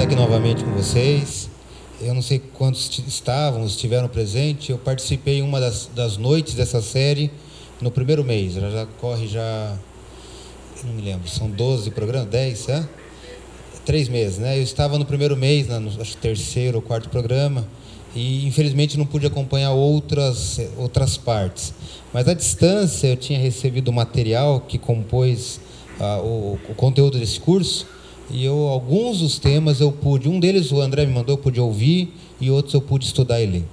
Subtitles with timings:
[0.00, 1.50] estar aqui novamente com vocês.
[2.00, 4.70] Eu não sei quantos estavam, estiveram presentes.
[4.70, 7.30] Eu participei uma das, das noites dessa série
[7.82, 8.56] no primeiro mês.
[8.56, 9.76] Ela já corre já.
[10.84, 12.30] Não me lembro, são 12 programas?
[12.30, 12.88] 10, é?
[13.84, 14.56] Três meses, né?
[14.56, 17.68] Eu estava no primeiro mês, no acho, terceiro ou quarto programa,
[18.14, 21.74] e infelizmente não pude acompanhar outras, outras partes.
[22.10, 25.60] Mas à distância eu tinha recebido o material que compôs
[26.00, 27.86] ah, o, o conteúdo desse curso
[28.30, 31.60] e eu, alguns dos temas eu pude, um deles o André me mandou, eu pude
[31.60, 33.64] ouvir, e outros eu pude estudar e ler.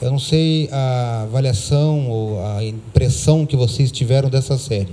[0.00, 4.92] Eu não sei a avaliação ou a impressão que vocês tiveram dessa série,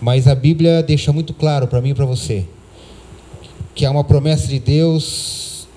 [0.00, 2.46] mas a Bíblia deixa muito claro para mim e para você
[3.76, 5.68] que há uma promessa de Deus,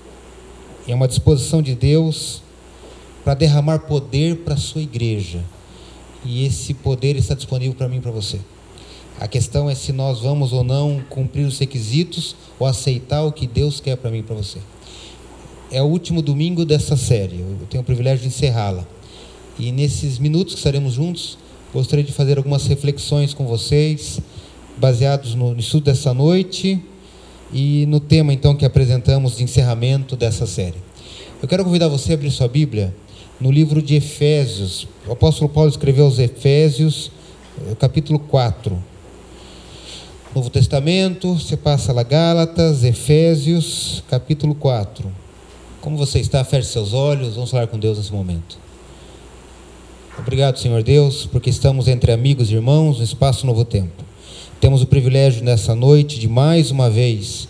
[0.88, 2.42] é uma disposição de Deus
[3.22, 5.44] para derramar poder para a sua igreja.
[6.24, 8.40] E esse poder está disponível para mim e para você.
[9.20, 13.46] A questão é se nós vamos ou não cumprir os requisitos ou aceitar o que
[13.46, 14.58] Deus quer para mim e para você.
[15.70, 17.40] É o último domingo dessa série.
[17.40, 18.82] Eu tenho o privilégio de encerrá-la.
[19.58, 21.36] E nesses minutos que estaremos juntos,
[21.70, 24.20] gostaria de fazer algumas reflexões com vocês,
[24.78, 26.82] baseados no estudo dessa noite
[27.52, 30.78] e no tema então que apresentamos de encerramento dessa série.
[31.42, 32.96] Eu quero convidar você a abrir sua Bíblia
[33.38, 34.88] no livro de Efésios.
[35.06, 37.12] O apóstolo Paulo escreveu aos Efésios,
[37.68, 38.89] eh, capítulo 4.
[40.32, 45.10] Novo Testamento, você passa lá Gálatas, Efésios, capítulo 4.
[45.80, 46.44] Como você está?
[46.44, 48.56] Feche seus olhos, vamos falar com Deus nesse momento.
[50.16, 54.04] Obrigado, Senhor Deus, porque estamos entre amigos e irmãos no espaço Novo Tempo.
[54.60, 57.48] Temos o privilégio nessa noite de mais uma vez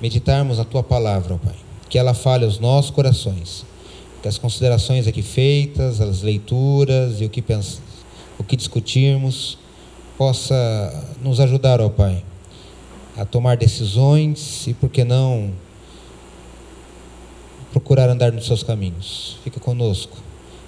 [0.00, 1.54] meditarmos a tua palavra, ó Pai.
[1.90, 3.66] Que ela fale aos nossos corações.
[4.22, 7.82] Que as considerações aqui feitas, as leituras e o que, pens...
[8.38, 9.58] o que discutirmos
[10.16, 12.22] possa nos ajudar, ó Pai,
[13.16, 15.52] a tomar decisões e, por que não,
[17.72, 19.38] procurar andar nos seus caminhos.
[19.42, 20.16] Fica conosco.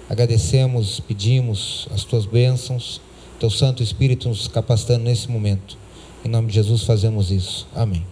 [0.09, 3.01] Agradecemos, pedimos as tuas bênçãos,
[3.39, 5.77] teu Santo Espírito nos capacitando nesse momento.
[6.23, 7.67] Em nome de Jesus fazemos isso.
[7.75, 8.03] Amém.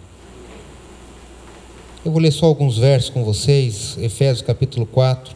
[2.03, 5.35] Eu vou ler só alguns versos com vocês, Efésios capítulo 4,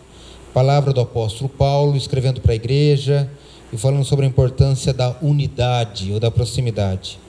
[0.53, 3.29] palavra do apóstolo Paulo, escrevendo para a igreja,
[3.72, 7.19] e falando sobre a importância da unidade ou da proximidade.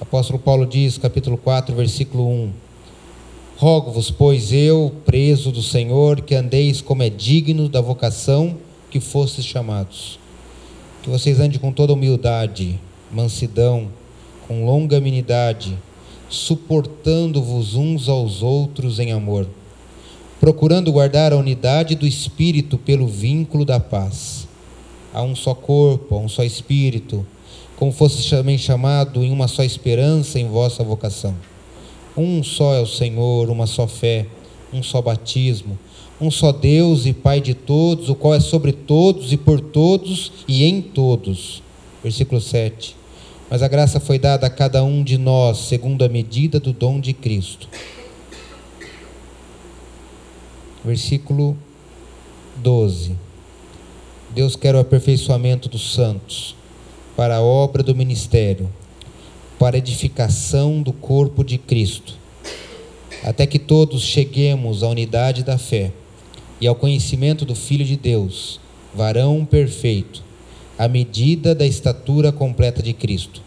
[0.00, 2.52] Apóstolo Paulo diz, capítulo 4, versículo 1:
[3.56, 8.56] Rogo-vos, pois eu, preso do Senhor, que andeis como é digno da vocação
[8.90, 10.18] que fostes chamados.
[11.02, 12.78] Que vocês andem com toda humildade,
[13.10, 13.88] mansidão,
[14.48, 15.78] com longanimidade,
[16.28, 19.46] suportando-vos uns aos outros em amor,
[20.40, 24.49] procurando guardar a unidade do espírito pelo vínculo da paz
[25.12, 27.26] a um só corpo, a um só espírito,
[27.76, 31.34] como fosse também chamado em uma só esperança em vossa vocação.
[32.16, 34.26] Um só é o Senhor, uma só fé,
[34.72, 35.78] um só batismo,
[36.20, 40.32] um só Deus e Pai de todos, o qual é sobre todos e por todos
[40.46, 41.62] e em todos.
[42.02, 42.96] Versículo 7.
[43.48, 47.00] Mas a graça foi dada a cada um de nós, segundo a medida do dom
[47.00, 47.68] de Cristo.
[50.84, 51.56] Versículo
[52.56, 53.29] 12.
[54.32, 56.54] Deus quer o aperfeiçoamento dos santos
[57.16, 58.70] para a obra do ministério,
[59.58, 62.14] para a edificação do corpo de Cristo,
[63.24, 65.90] até que todos cheguemos à unidade da fé
[66.60, 68.60] e ao conhecimento do Filho de Deus,
[68.94, 70.22] varão perfeito,
[70.78, 73.42] à medida da estatura completa de Cristo,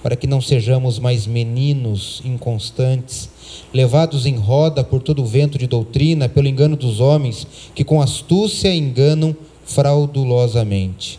[0.00, 3.28] para que não sejamos mais meninos inconstantes,
[3.74, 8.00] levados em roda por todo o vento de doutrina, pelo engano dos homens, que com
[8.00, 9.36] astúcia enganam
[9.70, 11.18] fraudulosamente.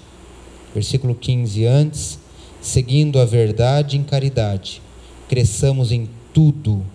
[0.74, 2.20] Versículo 15: Antes,
[2.62, 4.82] seguindo a verdade em caridade,
[5.28, 6.86] cresçamos em tudo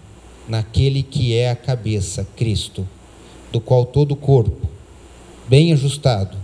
[0.48, 2.86] naquele que é a cabeça, Cristo,
[3.50, 4.68] do qual todo o corpo,
[5.48, 6.36] bem ajustado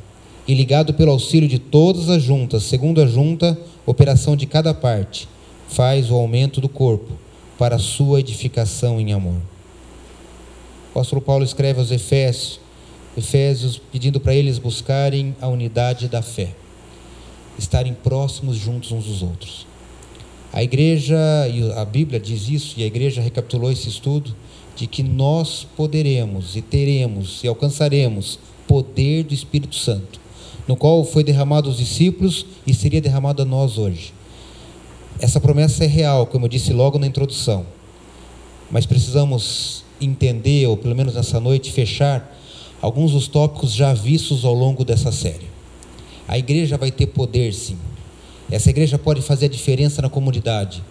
[0.47, 3.57] e ligado pelo auxílio de todas as juntas, segundo a junta,
[3.87, 5.29] operação de cada parte,
[5.69, 7.13] faz o aumento do corpo
[7.57, 9.41] para sua edificação em amor.
[10.89, 12.62] O apóstolo Paulo escreve aos Efésios
[13.17, 16.55] Efésios, pedindo para eles buscarem a unidade da fé,
[17.59, 19.67] estarem próximos juntos uns dos outros.
[20.53, 21.17] A igreja,
[21.53, 24.35] e a Bíblia diz isso, e a igreja recapitulou esse estudo,
[24.75, 30.19] de que nós poderemos e teremos e alcançaremos poder do Espírito Santo,
[30.67, 34.15] no qual foi derramado aos discípulos e seria derramado a nós hoje.
[35.19, 37.67] Essa promessa é real, como eu disse logo na introdução,
[38.71, 42.39] mas precisamos entender, ou pelo menos nessa noite, fechar
[42.83, 45.47] alguns dos tópicos já vistos ao longo dessa série.
[46.27, 47.79] A igreja vai ter poder, sim.
[48.51, 50.83] Essa igreja pode fazer a diferença na comunidade,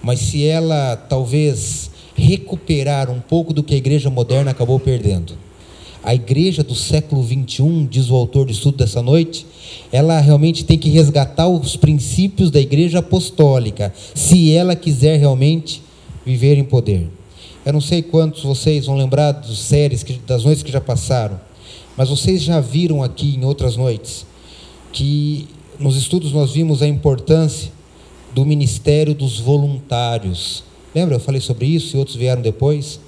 [0.00, 5.34] mas se ela talvez recuperar um pouco do que a igreja moderna acabou perdendo.
[6.02, 9.46] A igreja do século 21, diz o autor de estudo dessa noite,
[9.92, 15.82] ela realmente tem que resgatar os princípios da igreja apostólica, se ela quiser realmente
[16.24, 17.19] viver em poder.
[17.70, 21.40] Eu não sei quantos vocês vão lembrar das séries, das noites que já passaram,
[21.96, 24.26] mas vocês já viram aqui em outras noites
[24.92, 25.46] que
[25.78, 27.70] nos estudos nós vimos a importância
[28.34, 30.64] do ministério dos voluntários.
[30.92, 31.14] Lembra?
[31.14, 32.98] Eu falei sobre isso e outros vieram depois.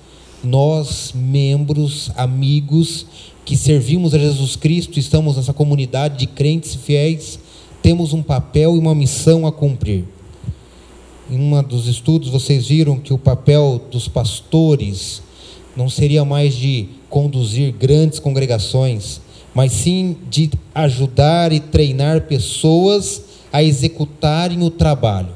[0.44, 3.04] Nós, membros, amigos,
[3.44, 7.36] que servimos a Jesus Cristo, estamos nessa comunidade de crentes fiéis,
[7.82, 10.04] temos um papel e uma missão a cumprir.
[11.30, 15.22] Em um dos estudos, vocês viram que o papel dos pastores
[15.76, 19.20] não seria mais de conduzir grandes congregações,
[19.54, 23.22] mas sim de ajudar e treinar pessoas
[23.52, 25.28] a executarem o trabalho.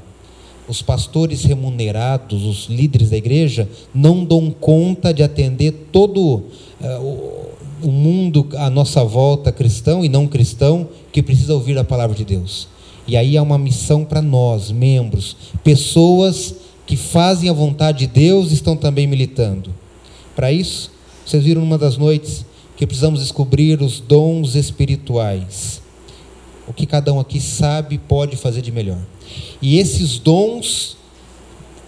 [0.68, 6.42] Os pastores remunerados, os líderes da igreja, não dão conta de atender todo
[6.80, 7.46] uh,
[7.82, 12.24] o mundo à nossa volta cristão e não cristão que precisa ouvir a palavra de
[12.24, 12.68] Deus.
[13.06, 16.54] E aí há uma missão para nós, membros, pessoas
[16.86, 19.74] que fazem a vontade de Deus estão também militando.
[20.34, 20.90] Para isso,
[21.24, 22.44] vocês viram numa das noites
[22.76, 25.80] que precisamos descobrir os dons espirituais.
[26.68, 29.00] O que cada um aqui sabe pode fazer de melhor.
[29.62, 30.96] E esses dons,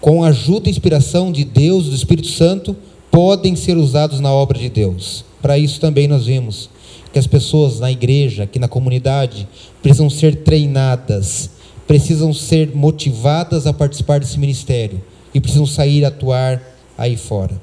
[0.01, 2.77] com a ajuda e inspiração de Deus, do Espírito Santo,
[3.11, 5.25] podem ser usados na obra de Deus.
[5.43, 6.71] Para isso também nós vimos
[7.13, 9.49] que as pessoas na igreja, aqui na comunidade,
[9.89, 11.49] precisam ser treinadas,
[11.87, 15.03] precisam ser motivadas a participar desse ministério
[15.33, 16.61] e precisam sair atuar
[16.97, 17.59] aí fora.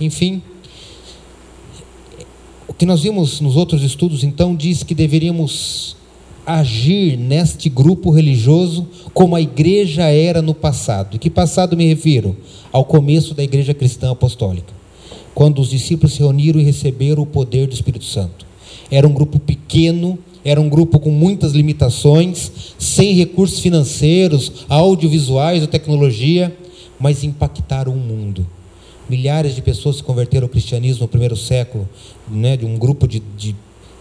[0.00, 0.42] Enfim,
[2.66, 5.96] o que nós vimos nos outros estudos, então, diz que deveríamos
[6.44, 11.14] agir neste grupo religioso como a igreja era no passado.
[11.14, 12.36] E que passado me refiro?
[12.72, 14.74] Ao começo da igreja cristã apostólica,
[15.32, 18.49] quando os discípulos se reuniram e receberam o poder do Espírito Santo.
[18.90, 25.68] Era um grupo pequeno, era um grupo com muitas limitações, sem recursos financeiros, audiovisuais ou
[25.68, 26.56] tecnologia,
[26.98, 28.46] mas impactaram o mundo
[29.10, 31.88] milhares de pessoas se converteram ao cristianismo no primeiro século,
[32.30, 33.56] né, de um grupo de, de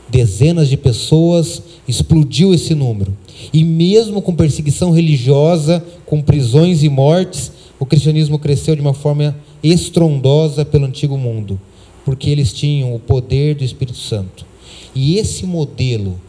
[0.08, 3.18] dezenas de pessoas, explodiu esse número.
[3.52, 9.36] E mesmo com perseguição religiosa, com prisões e mortes, o cristianismo cresceu de uma forma
[9.64, 11.60] estrondosa pelo antigo mundo,
[12.06, 14.46] porque eles tinham o poder do Espírito Santo.
[14.96, 16.20] E esse modelo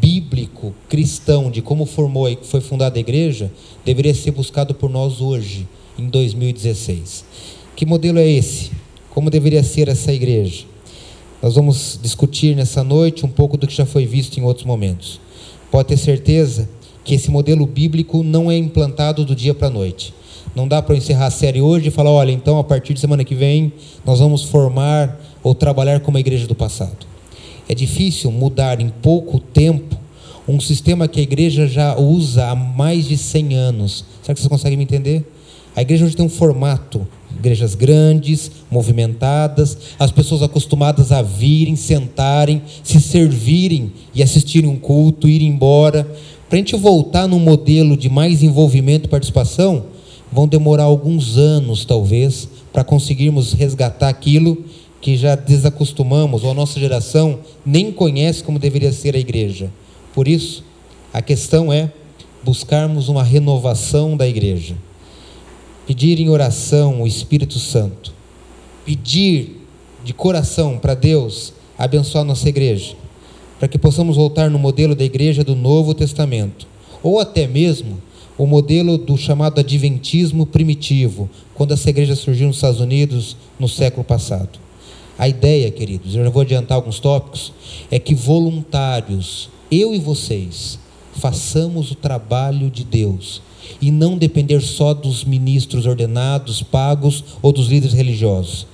[0.00, 3.50] bíblico cristão de como formou e foi fundada a igreja
[3.84, 5.66] deveria ser buscado por nós hoje,
[5.98, 7.24] em 2016.
[7.74, 8.70] Que modelo é esse?
[9.10, 10.64] Como deveria ser essa igreja?
[11.42, 15.20] Nós vamos discutir nessa noite um pouco do que já foi visto em outros momentos.
[15.70, 16.68] Pode ter certeza
[17.04, 20.12] que esse modelo bíblico não é implantado do dia para a noite.
[20.54, 23.24] Não dá para encerrar a série hoje e falar, olha, então a partir de semana
[23.24, 23.72] que vem
[24.04, 27.15] nós vamos formar ou trabalhar como a igreja do passado.
[27.68, 29.96] É difícil mudar em pouco tempo
[30.48, 34.04] um sistema que a igreja já usa há mais de 100 anos.
[34.22, 35.24] Será que vocês conseguem me entender?
[35.74, 37.06] A igreja hoje tem um formato
[37.38, 45.28] igrejas grandes, movimentadas, as pessoas acostumadas a virem, sentarem, se servirem e assistirem um culto,
[45.28, 46.04] ir embora.
[46.48, 49.84] Para a gente voltar num modelo de mais envolvimento e participação,
[50.32, 54.64] vão demorar alguns anos, talvez, para conseguirmos resgatar aquilo
[55.06, 59.70] que já desacostumamos, ou a nossa geração nem conhece como deveria ser a igreja.
[60.12, 60.64] Por isso,
[61.12, 61.92] a questão é
[62.42, 64.74] buscarmos uma renovação da igreja
[65.86, 68.12] pedir em oração o Espírito Santo,
[68.84, 69.64] pedir
[70.04, 72.96] de coração para Deus abençoar nossa igreja,
[73.60, 76.66] para que possamos voltar no modelo da igreja do Novo Testamento,
[77.00, 78.02] ou até mesmo
[78.36, 84.02] o modelo do chamado Adventismo primitivo, quando essa igreja surgiu nos Estados Unidos no século
[84.02, 84.65] passado.
[85.18, 87.50] A ideia, queridos, eu já vou adiantar alguns tópicos,
[87.90, 90.78] é que voluntários, eu e vocês,
[91.14, 93.40] façamos o trabalho de Deus
[93.80, 98.66] e não depender só dos ministros ordenados, pagos ou dos líderes religiosos.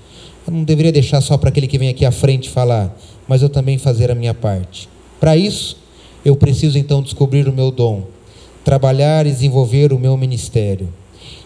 [0.45, 2.93] Eu não deveria deixar só para aquele que vem aqui à frente falar,
[3.29, 4.89] mas eu também fazer a minha parte.
[5.21, 5.77] Para isso,
[6.25, 8.03] eu preciso então descobrir o meu dom,
[8.65, 10.93] trabalhar e desenvolver o meu ministério.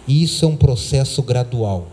[0.09, 1.87] E isso é um processo gradual.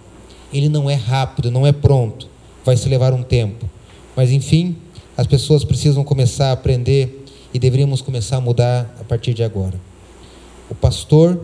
[0.54, 2.28] Ele não é rápido, não é pronto,
[2.66, 3.70] vai se levar um tempo.
[4.16, 4.76] Mas enfim,
[5.18, 9.80] as pessoas precisam começar a aprender e deveríamos começar a mudar a partir de agora.
[10.70, 11.40] O pastor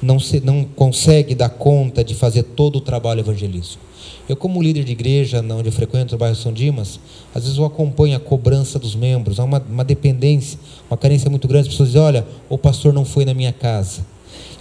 [0.00, 3.82] não, se, não consegue dar conta de fazer todo o trabalho evangelístico.
[4.28, 6.98] Eu, como líder de igreja, onde eu frequento o bairro São Dimas,
[7.34, 10.58] às vezes eu acompanho a cobrança dos membros, há uma, uma dependência,
[10.90, 11.68] uma carência muito grande.
[11.68, 14.13] As pessoas dizem: olha, o pastor não foi na minha casa.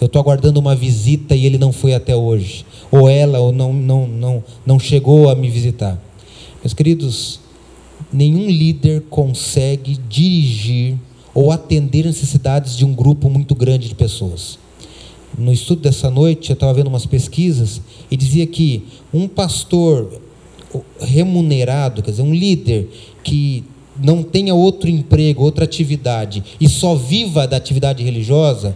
[0.04, 2.66] Eu estou aguardando uma visita e ele não foi até hoje.
[2.92, 5.98] Ou ela ou não, não, não, não chegou a me visitar.
[6.62, 7.40] Meus queridos,
[8.12, 10.96] nenhum líder consegue dirigir
[11.34, 14.60] ou atender necessidades de um grupo muito grande de pessoas.
[15.38, 17.82] No estudo dessa noite, eu estava vendo umas pesquisas
[18.12, 20.22] e dizia que um pastor
[21.00, 22.90] remunerado, quer dizer, um líder
[23.24, 23.64] que
[24.02, 28.76] não tenha outro emprego, outra atividade e só viva da atividade religiosa,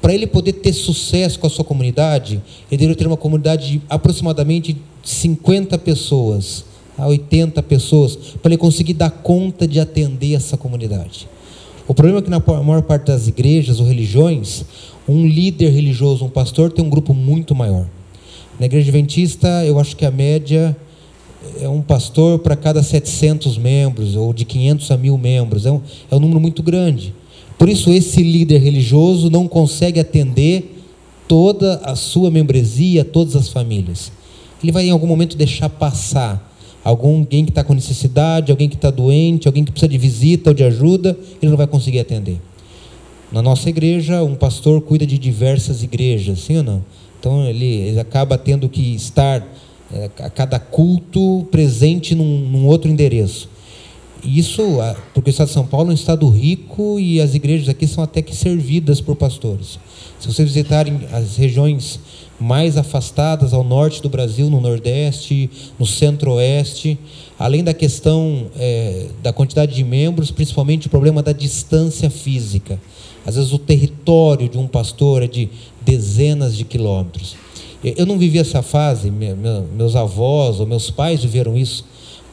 [0.00, 3.82] para ele poder ter sucesso com a sua comunidade, ele deveria ter uma comunidade de
[3.88, 6.64] aproximadamente 50 pessoas
[6.98, 11.28] a 80 pessoas, para ele conseguir dar conta de atender essa comunidade.
[11.86, 14.64] O problema é que na maior parte das igrejas ou religiões,
[15.08, 17.86] um líder religioso, um pastor, tem um grupo muito maior.
[18.58, 20.76] Na igreja adventista, eu acho que a média
[21.60, 25.66] é um pastor para cada 700 membros, ou de 500 a 1000 membros.
[25.66, 27.14] É um, é um número muito grande.
[27.58, 30.82] Por isso, esse líder religioso não consegue atender
[31.26, 34.12] toda a sua membresia, todas as famílias.
[34.62, 36.52] Ele vai, em algum momento, deixar passar
[36.84, 40.54] alguém que está com necessidade, alguém que está doente, alguém que precisa de visita ou
[40.54, 42.40] de ajuda, ele não vai conseguir atender.
[43.32, 46.84] Na nossa igreja, um pastor cuida de diversas igrejas, sim ou não?
[47.18, 49.44] Então ele, ele acaba tendo que estar
[49.92, 53.48] é, a cada culto presente num, num outro endereço.
[54.26, 54.62] Isso,
[55.14, 58.02] porque o Estado de São Paulo é um estado rico e as igrejas aqui são
[58.02, 59.78] até que servidas por pastores.
[60.18, 62.00] Se vocês visitarem as regiões
[62.38, 66.98] mais afastadas ao norte do Brasil, no Nordeste, no Centro-Oeste,
[67.38, 72.80] além da questão é, da quantidade de membros, principalmente o problema da distância física.
[73.24, 75.48] Às vezes o território de um pastor é de
[75.82, 77.36] dezenas de quilômetros.
[77.84, 81.84] Eu não vivi essa fase, meus avós ou meus pais viveram isso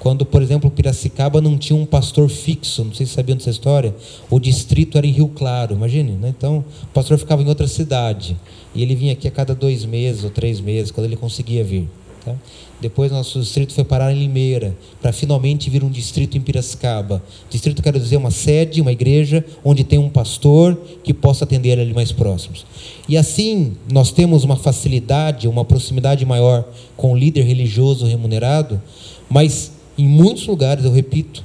[0.04, 3.96] quando, por exemplo, Piracicaba não tinha um pastor fixo, não sei se sabiam dessa história,
[4.30, 6.28] o distrito era em Rio Claro, imagine, né?
[6.38, 8.36] então o pastor ficava em outra cidade,
[8.76, 11.88] e ele vinha aqui a cada dois meses ou três meses, quando ele conseguia vir.
[12.26, 12.36] Tá?
[12.82, 17.24] Depois nosso distrito foi parar em Limeira, para finalmente vir um distrito em Piracicaba.
[17.50, 21.94] Distrito quero dizer uma sede, uma igreja, onde tem um pastor que possa atender ali
[21.94, 22.66] mais próximos.
[23.08, 26.66] E assim nós temos uma facilidade, uma proximidade maior
[26.98, 28.82] com o líder religioso remunerado,
[29.30, 31.44] mas em muitos lugares, eu repito,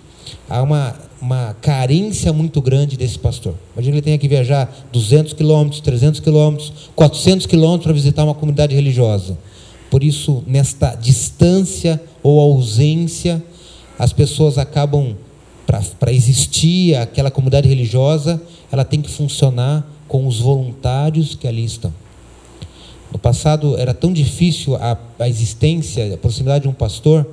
[0.48, 3.54] há uma, uma carência muito grande desse pastor.
[3.74, 8.34] Imagina que ele tenha que viajar 200 quilômetros, 300 quilômetros, 400 quilômetros para visitar uma
[8.34, 9.36] comunidade religiosa.
[9.90, 13.42] Por isso, nesta distância ou ausência,
[13.98, 15.16] as pessoas acabam,
[15.98, 18.40] para existir aquela comunidade religiosa,
[18.70, 21.92] ela tem que funcionar com os voluntários que ali estão.
[23.12, 27.26] No passado era tão difícil a, a existência, a proximidade de um pastor,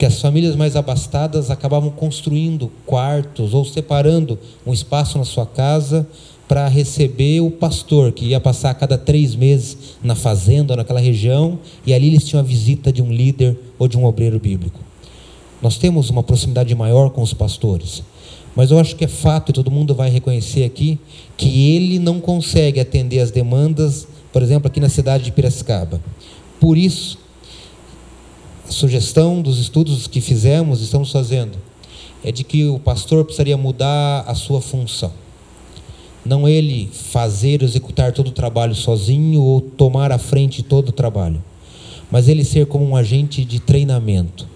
[0.00, 6.08] que as famílias mais abastadas acabavam construindo quartos ou separando um espaço na sua casa
[6.48, 11.58] para receber o pastor, que ia passar a cada três meses na fazenda, naquela região,
[11.84, 14.80] e ali eles tinham a visita de um líder ou de um obreiro bíblico.
[15.60, 18.02] Nós temos uma proximidade maior com os pastores,
[18.56, 20.98] mas eu acho que é fato, e todo mundo vai reconhecer aqui,
[21.36, 26.00] que ele não consegue atender as demandas, por exemplo, aqui na cidade de Piracicaba.
[26.58, 27.18] Por isso,
[28.70, 31.58] sugestão dos estudos que fizemos, estamos fazendo,
[32.24, 35.12] é de que o pastor precisaria mudar a sua função.
[36.24, 41.42] Não ele fazer, executar todo o trabalho sozinho ou tomar à frente todo o trabalho,
[42.10, 44.46] mas ele ser como um agente de treinamento,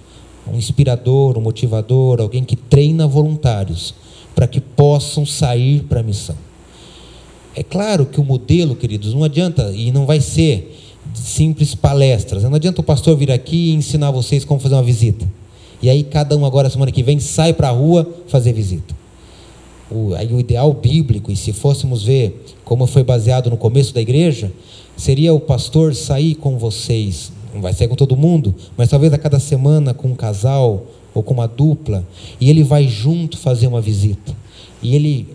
[0.47, 3.95] um inspirador, um motivador, alguém que treina voluntários
[4.35, 6.37] para que possam sair para a missão.
[7.55, 10.84] É claro que o modelo, queridos, não adianta e não vai ser
[11.15, 12.43] simples palestras.
[12.43, 15.27] Não adianta o pastor vir aqui e ensinar vocês como fazer uma visita.
[15.81, 18.95] E aí cada um agora, semana que vem, sai para a rua fazer visita.
[19.91, 24.01] O, aí o ideal bíblico, e se fôssemos ver como foi baseado no começo da
[24.01, 24.51] igreja,
[24.97, 29.19] seria o pastor sair com vocês, não vai sair com todo mundo, mas talvez a
[29.19, 32.05] cada semana com um casal ou com uma dupla,
[32.41, 34.35] e ele vai junto fazer uma visita.
[34.83, 35.29] E ele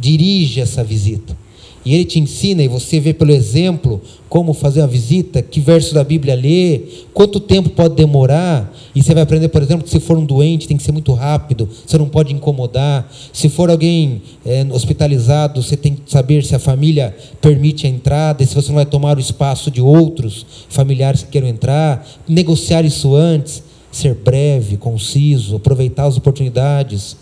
[0.00, 1.36] dirige essa visita.
[1.84, 5.92] E ele te ensina, e você vê pelo exemplo, como fazer uma visita, que verso
[5.92, 8.72] da Bíblia ler, quanto tempo pode demorar.
[8.94, 11.12] E você vai aprender, por exemplo, que se for um doente tem que ser muito
[11.12, 13.10] rápido, você não pode incomodar.
[13.32, 18.42] Se for alguém é, hospitalizado, você tem que saber se a família permite a entrada,
[18.42, 22.06] e se você não vai tomar o espaço de outros familiares que queiram entrar.
[22.28, 27.16] Negociar isso antes, ser breve, conciso, aproveitar as oportunidades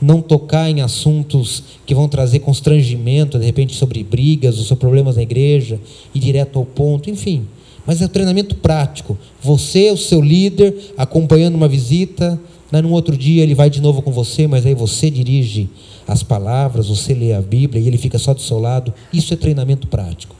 [0.00, 5.16] não tocar em assuntos que vão trazer constrangimento, de repente sobre brigas ou sobre problemas
[5.16, 5.80] na igreja,
[6.14, 7.46] ir direto ao ponto, enfim.
[7.86, 9.16] Mas é um treinamento prático.
[9.40, 12.38] Você, o seu líder, acompanhando uma visita,
[12.70, 15.68] né, num outro dia ele vai de novo com você, mas aí você dirige
[16.06, 18.92] as palavras, você lê a Bíblia e ele fica só do seu lado.
[19.12, 20.34] Isso é treinamento prático.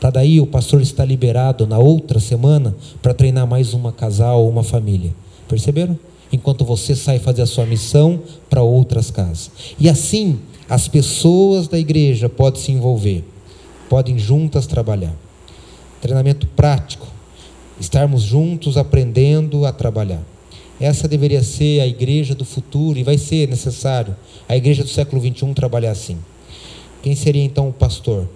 [0.00, 4.48] para daí o pastor estar liberado na outra semana para treinar mais uma casal ou
[4.48, 5.12] uma família.
[5.48, 5.98] Perceberam?
[6.32, 9.50] Enquanto você sai fazer a sua missão para outras casas.
[9.78, 13.24] E assim, as pessoas da igreja podem se envolver,
[13.88, 15.14] podem juntas trabalhar.
[16.00, 17.06] Treinamento prático,
[17.80, 20.22] estarmos juntos aprendendo a trabalhar.
[20.80, 24.14] Essa deveria ser a igreja do futuro e vai ser necessário
[24.48, 26.18] a igreja do século 21 trabalhar assim.
[27.02, 28.28] Quem seria então o pastor?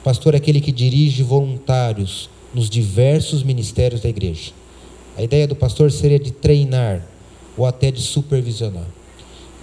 [0.00, 4.52] O pastor é aquele que dirige voluntários nos diversos ministérios da igreja.
[5.16, 7.06] A ideia do pastor seria de treinar
[7.56, 8.86] ou até de supervisionar.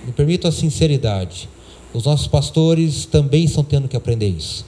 [0.05, 1.49] Me permito a sinceridade.
[1.93, 4.65] Os nossos pastores também estão tendo que aprender isso.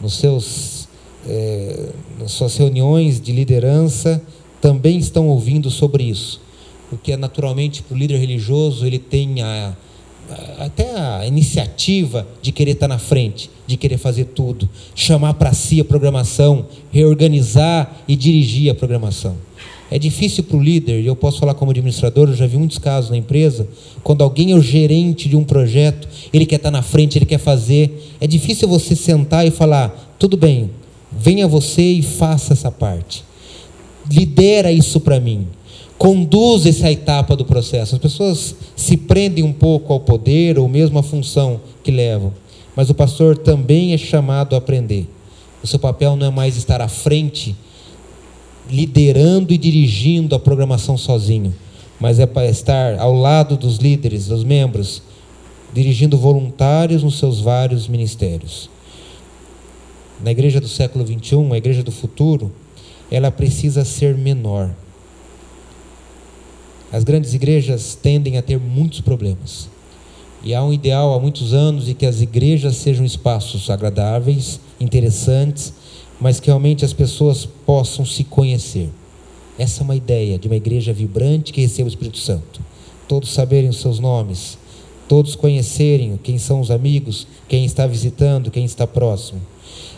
[0.00, 0.88] Nos seus,
[1.26, 4.20] é, nas suas reuniões de liderança,
[4.60, 6.40] também estão ouvindo sobre isso.
[6.90, 9.74] Porque, naturalmente, para o líder religioso, ele tem a,
[10.58, 15.80] até a iniciativa de querer estar na frente, de querer fazer tudo, chamar para si
[15.80, 19.36] a programação, reorganizar e dirigir a programação.
[19.94, 22.78] É difícil para o líder, e eu posso falar como administrador, eu já vi muitos
[22.78, 23.68] casos na empresa,
[24.02, 27.38] quando alguém é o gerente de um projeto, ele quer estar na frente, ele quer
[27.38, 28.16] fazer.
[28.20, 30.68] É difícil você sentar e falar: tudo bem,
[31.12, 33.22] venha você e faça essa parte.
[34.10, 35.46] Lidera isso para mim.
[35.96, 37.94] Conduz essa etapa do processo.
[37.94, 42.32] As pessoas se prendem um pouco ao poder ou mesmo à função que levam.
[42.74, 45.06] Mas o pastor também é chamado a aprender.
[45.62, 47.54] O seu papel não é mais estar à frente
[48.70, 51.54] liderando e dirigindo a programação sozinho,
[52.00, 55.02] mas é para estar ao lado dos líderes, dos membros,
[55.72, 58.70] dirigindo voluntários nos seus vários ministérios.
[60.22, 62.52] Na igreja do século 21, a igreja do futuro,
[63.10, 64.70] ela precisa ser menor.
[66.92, 69.68] As grandes igrejas tendem a ter muitos problemas.
[70.44, 75.72] E há um ideal há muitos anos de que as igrejas sejam espaços agradáveis, interessantes,
[76.20, 78.90] mas que realmente as pessoas possam se conhecer.
[79.58, 82.60] Essa é uma ideia de uma igreja vibrante que receba o Espírito Santo.
[83.06, 84.58] Todos saberem os seus nomes,
[85.08, 89.40] todos conhecerem quem são os amigos, quem está visitando, quem está próximo.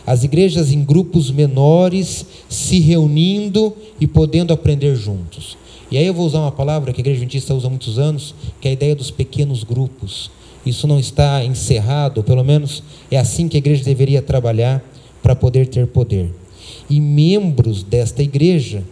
[0.05, 5.57] As igrejas em grupos menores se reunindo e podendo aprender juntos.
[5.89, 8.35] E aí eu vou usar uma palavra que a igreja adventista usa há muitos anos,
[8.59, 10.29] que é a ideia dos pequenos grupos.
[10.65, 14.83] Isso não está encerrado, pelo menos é assim que a igreja deveria trabalhar
[15.21, 16.29] para poder ter poder.
[16.89, 18.83] E membros desta igreja,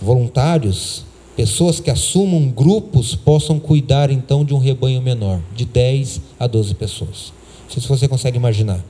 [0.00, 1.04] voluntários,
[1.36, 6.74] pessoas que assumam grupos, possam cuidar então de um rebanho menor, de 10 a 12
[6.74, 7.32] pessoas.
[7.64, 8.84] Não sei se você consegue imaginar.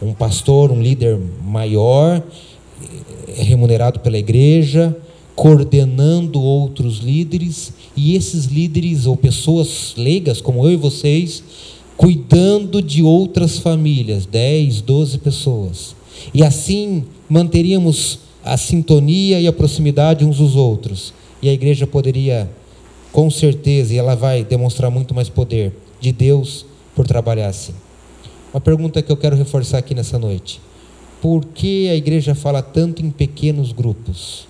[0.00, 2.22] Um pastor, um líder maior,
[3.28, 4.96] é remunerado pela igreja,
[5.34, 11.42] coordenando outros líderes, e esses líderes ou pessoas leigas, como eu e vocês,
[11.96, 15.96] cuidando de outras famílias, 10, 12 pessoas.
[16.32, 21.12] E assim manteríamos a sintonia e a proximidade uns dos outros.
[21.42, 22.48] E a igreja poderia,
[23.12, 27.74] com certeza, e ela vai demonstrar muito mais poder de Deus por trabalhar assim.
[28.52, 30.60] Uma pergunta que eu quero reforçar aqui nessa noite:
[31.20, 34.46] por que a igreja fala tanto em pequenos grupos?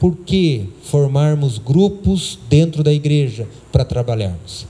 [0.00, 4.66] Por que formarmos grupos dentro da igreja para trabalharmos?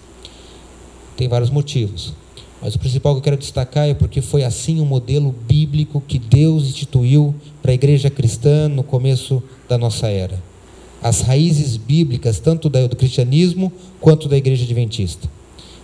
[1.19, 2.15] Tem vários motivos.
[2.63, 6.17] Mas o principal que eu quero destacar é porque foi assim o modelo bíblico que
[6.17, 10.41] Deus instituiu para a igreja cristã no começo da nossa era.
[11.03, 15.29] As raízes bíblicas, tanto do cristianismo quanto da igreja adventista.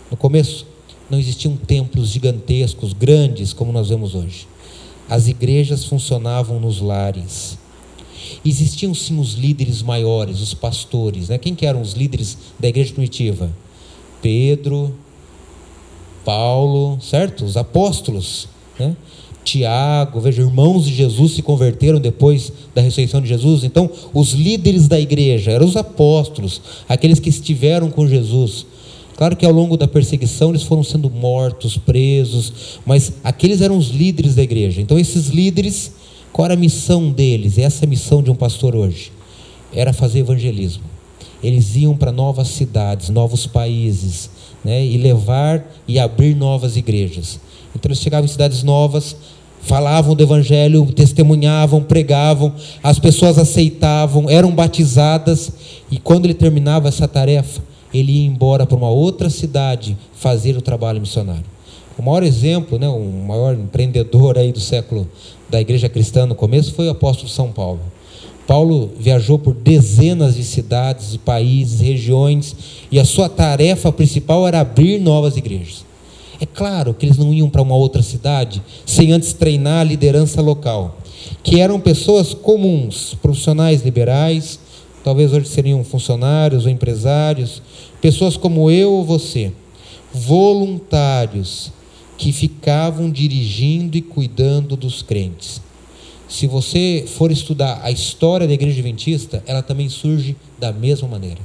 [0.09, 0.69] No começo,
[1.11, 4.47] não existiam templos gigantescos, grandes, como nós vemos hoje.
[5.11, 7.59] As igrejas funcionavam nos lares.
[8.45, 11.29] Existiam sim os líderes maiores, os pastores.
[11.29, 11.39] Né?
[11.39, 13.51] Quem que eram os líderes da igreja primitiva?
[14.23, 14.95] Pedro,
[16.25, 17.45] Paulo, certo?
[17.45, 18.97] Os apóstolos, né?
[19.45, 23.63] Tiago, veja, irmãos de Jesus se converteram depois da ressurreição de Jesus.
[23.63, 28.67] Então, os líderes da igreja eram os apóstolos, aqueles que estiveram com Jesus.
[29.17, 33.89] Claro que ao longo da perseguição eles foram sendo mortos, presos, mas aqueles eram os
[33.89, 34.81] líderes da igreja.
[34.81, 35.93] Então, esses líderes,
[36.33, 37.59] qual era a missão deles?
[37.59, 39.13] Essa é a missão de um pastor hoje.
[39.73, 40.83] Era fazer evangelismo.
[41.43, 44.31] Eles iam para novas cidades, novos países,
[44.65, 47.39] né, e levar e abrir novas igrejas.
[47.75, 49.17] Então eles chegavam em cidades novas,
[49.61, 55.53] falavam do Evangelho, testemunhavam, pregavam, as pessoas aceitavam, eram batizadas,
[55.91, 60.63] e quando ele terminava essa tarefa, ele ia embora para uma outra cidade fazer o
[60.63, 61.45] trabalho missionário.
[61.97, 65.09] O maior exemplo, né, o maior empreendedor aí do século
[65.49, 67.81] da igreja cristã no começo foi o apóstolo São Paulo.
[68.47, 72.55] Paulo viajou por dezenas de cidades, países, regiões,
[72.91, 75.85] e a sua tarefa principal era abrir novas igrejas.
[76.41, 80.43] É claro que eles não iam para uma outra cidade sem antes treinar a liderança
[80.43, 80.99] local,
[81.43, 84.59] que eram pessoas comuns, profissionais liberais,
[85.03, 87.63] talvez hoje seriam funcionários ou empresários,
[88.01, 89.53] pessoas como eu ou você,
[90.13, 91.73] voluntários
[92.19, 95.64] que ficavam dirigindo e cuidando dos crentes.
[96.35, 101.39] Se você for estudar a história da Igreja Adventista, ela também surge da mesma maneira.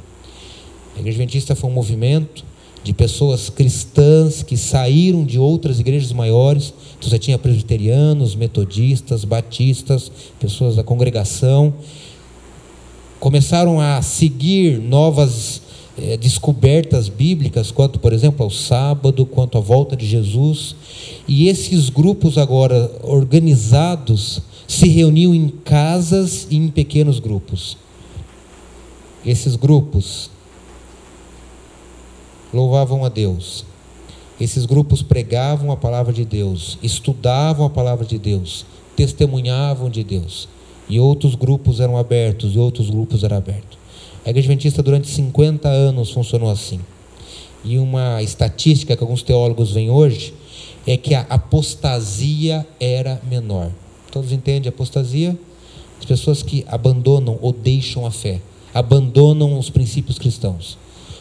[0.96, 2.44] A Igreja Adventista foi um movimento
[2.84, 6.74] de pessoas cristãs que saíram de outras igrejas maiores.
[6.98, 11.72] Então você tinha presbiterianos, metodistas, batistas, pessoas da congregação.
[13.20, 15.62] Começaram a seguir novas
[16.02, 20.76] é, descobertas bíblicas, quanto, por exemplo, ao sábado, quanto à volta de Jesus.
[21.28, 27.76] E esses grupos agora organizados se reuniam em casas e em pequenos grupos.
[29.26, 30.30] Esses grupos
[32.54, 33.66] louvavam a Deus.
[34.40, 38.64] Esses grupos pregavam a palavra de Deus, estudavam a palavra de Deus,
[38.96, 40.48] testemunhavam de Deus.
[40.88, 43.80] E outros grupos eram abertos, e outros grupos eram abertos.
[44.24, 46.80] A Igreja Adventista durante 50 anos funcionou assim.
[47.66, 50.32] E uma estatística que alguns teólogos veem hoje
[50.86, 53.72] é que a apostasia era menor.
[54.12, 55.38] Todos entendem apostasia?
[56.00, 58.42] As pessoas que abandonam ou deixam a fé,
[58.74, 60.78] abandonam os princípios cristãos.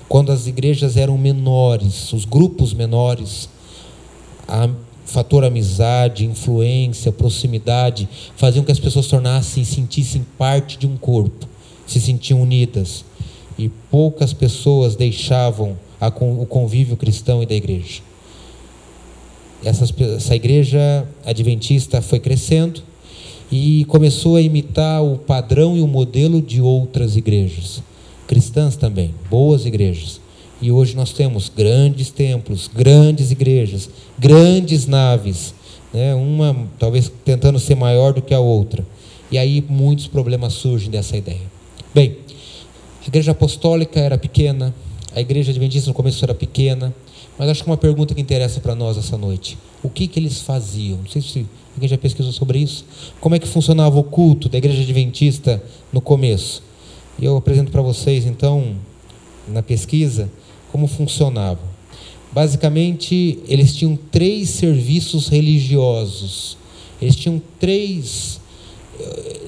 [0.09, 3.49] Quando as igrejas eram menores, os grupos menores,
[4.47, 4.69] a
[5.05, 11.49] fator amizade, influência, proximidade, faziam que as pessoas tornassem, sentissem parte de um corpo
[11.89, 13.05] se sentiam unidas
[13.59, 18.03] e poucas pessoas deixavam a, o convívio cristão e da igreja.
[19.65, 22.83] Essas, essa igreja adventista foi crescendo
[23.51, 27.83] e começou a imitar o padrão e o modelo de outras igrejas,
[28.27, 30.21] cristãs também, boas igrejas.
[30.61, 35.55] E hoje nós temos grandes templos, grandes igrejas, grandes naves,
[35.93, 36.15] né?
[36.15, 38.85] uma talvez tentando ser maior do que a outra.
[39.31, 41.59] E aí muitos problemas surgem dessa ideia.
[41.95, 42.17] Bem,
[43.05, 44.75] a igreja apostólica era pequena,
[45.15, 46.93] a igreja adventista no começo era pequena,
[47.39, 50.41] mas acho que uma pergunta que interessa para nós essa noite: o que, que eles
[50.41, 50.99] faziam?
[50.99, 52.85] Não sei se alguém já pesquisou sobre isso.
[53.21, 56.63] Como é que funcionava o culto da igreja adventista no começo?
[57.19, 58.77] E eu apresento para vocês, então,
[59.47, 60.31] na pesquisa,
[60.73, 61.61] como funcionava.
[62.33, 66.57] Basicamente, eles tinham três serviços religiosos.
[67.01, 68.41] Eles tinham três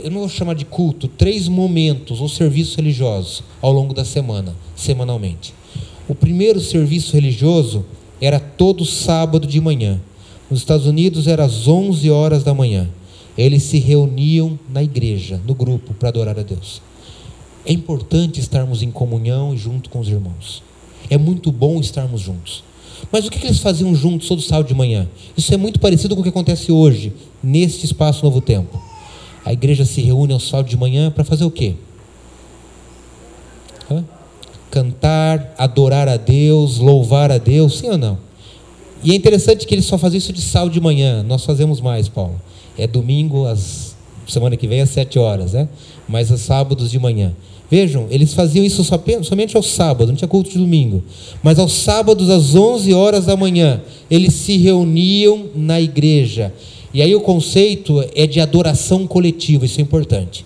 [0.02, 4.54] eu não vou chamar de culto, três momentos ou serviços religiosos ao longo da semana,
[4.74, 5.52] semanalmente.
[6.08, 7.84] O primeiro serviço religioso
[8.20, 10.00] era todo sábado de manhã.
[10.50, 12.88] Nos Estados Unidos era às 11 horas da manhã.
[13.38, 16.82] Eles se reuniam na igreja, no grupo, para adorar a Deus.
[17.64, 20.62] É importante estarmos em comunhão e junto com os irmãos.
[21.08, 22.64] É muito bom estarmos juntos.
[23.10, 25.08] Mas o que eles faziam juntos todo sábado de manhã?
[25.36, 28.80] Isso é muito parecido com o que acontece hoje, neste espaço Novo Tempo.
[29.44, 31.74] A igreja se reúne ao sábado de manhã para fazer o quê?
[34.70, 38.18] Cantar, adorar a Deus, louvar a Deus, sim ou não?
[39.02, 41.22] E é interessante que eles só fazem isso de sábado de manhã.
[41.22, 42.40] Nós fazemos mais, Paulo.
[42.76, 43.96] É domingo, às,
[44.28, 45.68] semana que vem, às sete horas, né?
[46.08, 47.32] Mas aos sábados de manhã.
[47.70, 48.84] Vejam, eles faziam isso
[49.22, 51.02] somente ao sábado, não tinha culto de domingo.
[51.42, 53.80] Mas aos sábados, às 11 horas da manhã,
[54.10, 56.52] eles se reuniam na igreja
[56.92, 60.44] e aí o conceito é de adoração coletiva, isso é importante.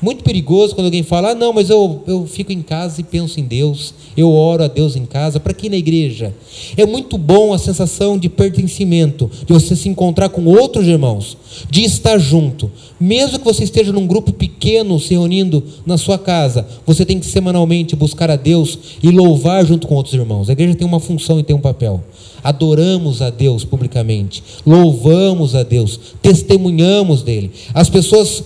[0.00, 3.40] Muito perigoso quando alguém fala, ah, não, mas eu, eu fico em casa e penso
[3.40, 6.34] em Deus, eu oro a Deus em casa, para que na igreja?
[6.76, 11.36] É muito bom a sensação de pertencimento, de você se encontrar com outros irmãos,
[11.70, 12.70] de estar junto.
[13.00, 17.26] Mesmo que você esteja num grupo pequeno se reunindo na sua casa, você tem que
[17.26, 20.50] semanalmente buscar a Deus e louvar junto com outros irmãos.
[20.50, 22.02] A igreja tem uma função e tem um papel
[22.46, 27.50] adoramos a Deus publicamente, louvamos a Deus, testemunhamos dele.
[27.74, 28.42] As pessoas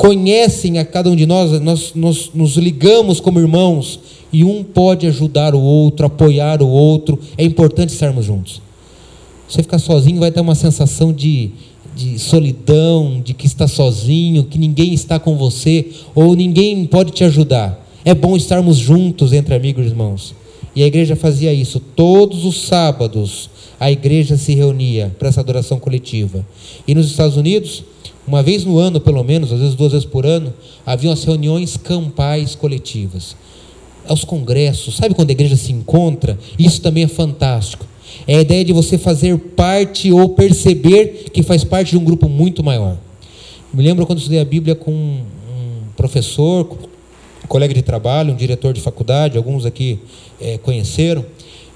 [0.00, 4.00] conhecem a cada um de nós, nós, nós nos ligamos como irmãos
[4.32, 7.18] e um pode ajudar o outro, apoiar o outro.
[7.36, 8.62] É importante estarmos juntos.
[9.46, 11.50] Você ficar sozinho vai ter uma sensação de,
[11.94, 17.22] de solidão, de que está sozinho, que ninguém está com você ou ninguém pode te
[17.22, 17.86] ajudar.
[18.02, 20.34] É bom estarmos juntos entre amigos e irmãos.
[20.74, 21.78] E a igreja fazia isso.
[21.78, 26.46] Todos os sábados a igreja se reunia para essa adoração coletiva.
[26.88, 27.84] E nos Estados Unidos,
[28.26, 30.52] uma vez no ano, pelo menos, às vezes duas vezes por ano,
[30.84, 33.36] haviam as reuniões campais coletivas.
[34.06, 36.38] Aos congressos, sabe quando a igreja se encontra?
[36.58, 37.86] Isso também é fantástico.
[38.26, 42.28] É a ideia de você fazer parte ou perceber que faz parte de um grupo
[42.28, 42.96] muito maior.
[43.72, 45.22] Me lembro quando estudei a Bíblia com um
[45.96, 46.66] professor,
[47.46, 49.98] colega de trabalho, um diretor de faculdade, alguns aqui
[50.40, 51.24] é, conheceram,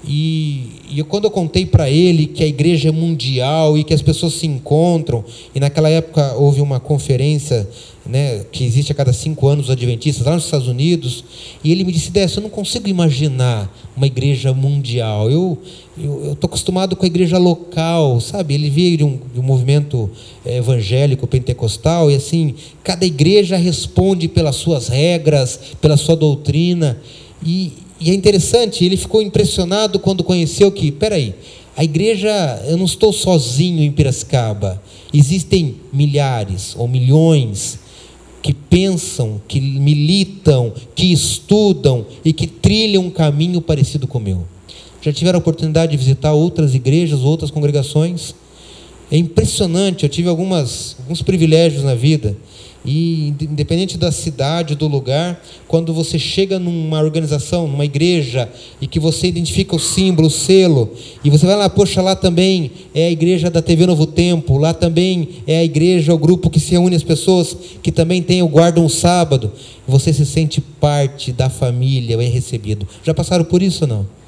[0.07, 3.93] E, e eu, quando eu contei para ele que a igreja é mundial e que
[3.93, 7.67] as pessoas se encontram, e naquela época houve uma conferência
[8.05, 11.23] né, que existe a cada cinco anos os adventistas lá nos Estados Unidos,
[11.63, 15.31] e ele me disse: Dessa, eu não consigo imaginar uma igreja mundial.
[15.31, 15.57] Eu
[15.97, 18.53] estou acostumado com a igreja local, sabe?
[18.53, 20.09] Ele veio de um, de um movimento
[20.45, 26.99] é, evangélico pentecostal, e assim, cada igreja responde pelas suas regras, pela sua doutrina.
[27.43, 31.33] E, e é interessante, ele ficou impressionado quando conheceu que, peraí,
[31.77, 32.29] a igreja,
[32.67, 34.81] eu não estou sozinho em Piracicaba.
[35.13, 37.79] Existem milhares ou milhões
[38.41, 44.45] que pensam, que militam, que estudam e que trilham um caminho parecido com o meu.
[45.01, 48.35] Já tiveram a oportunidade de visitar outras igrejas, outras congregações?
[49.11, 52.37] É impressionante, eu tive algumas, alguns privilégios na vida.
[52.85, 58.47] E independente da cidade, do lugar, quando você chega numa organização, numa igreja,
[58.79, 60.91] e que você identifica o símbolo, o selo,
[61.23, 64.73] e você vai lá, poxa, lá também é a igreja da TV Novo Tempo, lá
[64.73, 68.47] também é a igreja, o grupo que se reúne as pessoas que também tem o
[68.47, 69.51] guarda um sábado,
[69.87, 72.87] você se sente parte da família, é recebido.
[73.03, 74.24] Já passaram por isso ou não?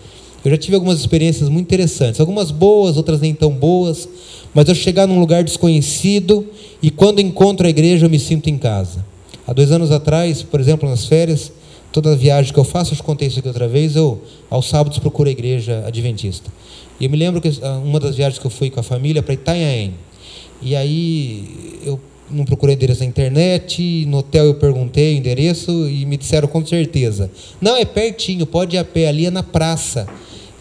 [0.47, 4.07] Eu já tive algumas experiências muito interessantes, algumas boas, outras nem tão boas,
[4.53, 6.47] mas eu chegar num lugar desconhecido
[6.81, 9.05] e quando encontro a igreja eu me sinto em casa.
[9.45, 11.51] Há dois anos atrás, por exemplo, nas férias,
[11.91, 15.27] toda viagem que eu faço, eu contei isso aqui outra vez, eu aos sábados procuro
[15.27, 16.49] a igreja adventista.
[16.97, 19.21] E eu me lembro que ah, uma das viagens que eu fui com a família
[19.21, 19.95] para Itanhaém.
[20.61, 21.43] E aí
[21.85, 21.99] eu
[22.31, 26.65] não procurei endereço na internet, no hotel eu perguntei o endereço e me disseram com
[26.65, 27.29] certeza.
[27.59, 30.07] Não, é pertinho, pode ir a pé, ali é na praça,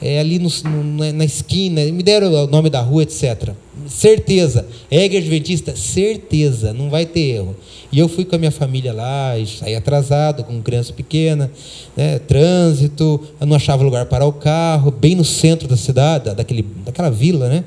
[0.06, 3.50] é ali no, no, na esquina, me deram o nome da rua, etc.
[3.88, 4.66] Certeza.
[4.90, 5.76] É igreja adventista?
[5.76, 7.56] Certeza, não vai ter erro.
[7.92, 11.50] E eu fui com a minha família lá, saí atrasado, com criança pequena,
[11.96, 16.66] né, trânsito, eu não achava lugar para o carro, bem no centro da cidade, daquele,
[16.84, 17.64] daquela vila, né?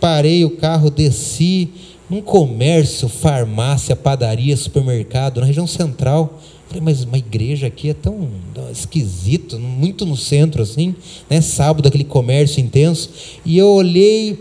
[0.00, 1.68] Parei o carro, desci,
[2.08, 6.40] num comércio, farmácia, padaria, supermercado, na região central.
[6.68, 8.28] Falei, mas uma igreja aqui é tão
[8.70, 10.94] esquisito, muito no centro assim,
[11.28, 11.40] né?
[11.40, 13.10] Sábado, aquele comércio intenso.
[13.44, 14.38] E eu olhei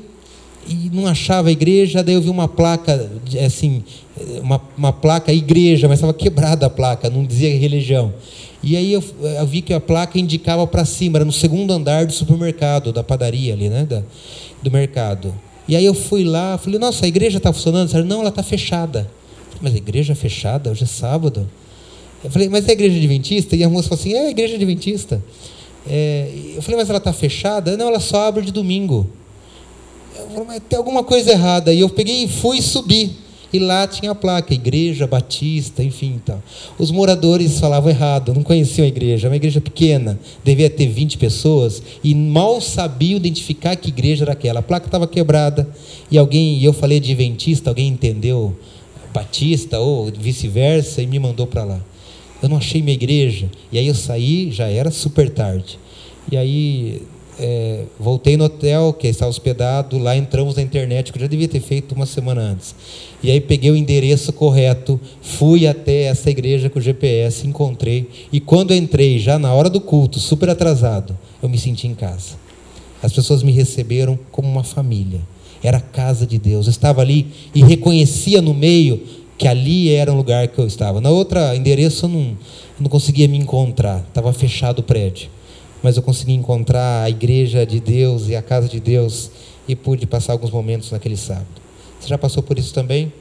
[0.68, 3.10] e não achava a igreja, daí eu vi uma placa,
[3.46, 3.82] assim,
[4.42, 8.13] uma, uma placa igreja, mas estava quebrada a placa, não dizia religião.
[8.62, 12.06] E aí eu, eu vi que a placa indicava para cima, era no segundo andar
[12.06, 14.04] do supermercado, da padaria ali, né, da,
[14.62, 15.34] do mercado.
[15.68, 17.90] E aí eu fui lá, falei, nossa, a igreja está funcionando?
[17.90, 19.10] Falei, não, ela está fechada.
[19.62, 20.72] Mas a igreja fechada?
[20.72, 21.50] Hoje é sábado.
[22.24, 23.56] Eu falei, mas é igreja adventista?
[23.56, 25.22] E a moça falou assim, é a igreja adventista.
[25.90, 27.78] É, eu falei, mas ela está fechada?
[27.78, 29.08] Não, ela só abre de domingo.
[30.18, 31.74] Eu falei, mas tem alguma coisa errada.
[31.74, 33.12] E eu peguei e fui subir.
[33.52, 36.20] E lá tinha a placa, Igreja Batista, enfim.
[36.22, 36.42] Então.
[36.78, 39.28] Os moradores falavam errado, não conheciam a igreja.
[39.28, 44.34] É uma igreja pequena, devia ter 20 pessoas, e mal sabiam identificar que igreja era
[44.34, 44.60] aquela.
[44.60, 45.68] A placa estava quebrada,
[46.12, 48.56] e alguém, e eu falei adventista, alguém entendeu
[49.14, 51.82] batista ou vice-versa, e me mandou para lá.
[52.41, 53.50] Eu não achei minha igreja.
[53.71, 55.80] E aí eu saí, já era super tarde.
[56.32, 57.02] E aí
[57.39, 61.47] é, voltei no hotel, que estava hospedado, lá entramos na internet, que eu já devia
[61.47, 62.76] ter feito uma semana antes.
[63.21, 68.10] E aí peguei o endereço correto, fui até essa igreja com o GPS, encontrei.
[68.32, 72.36] E quando entrei, já na hora do culto, super atrasado, eu me senti em casa.
[73.02, 75.21] As pessoas me receberam como uma família.
[75.62, 76.65] Era a casa de Deus.
[76.65, 79.02] Eu estava ali e reconhecia no meio
[79.38, 81.00] que ali era um lugar que eu estava.
[81.00, 82.38] Na outra endereço eu não,
[82.80, 85.30] não conseguia me encontrar, estava fechado o prédio
[85.82, 89.32] mas eu consegui encontrar a igreja de Deus e a casa de Deus
[89.67, 91.47] e pude passar alguns momentos naquele sábado.
[92.00, 93.12] Você já passou por isso também?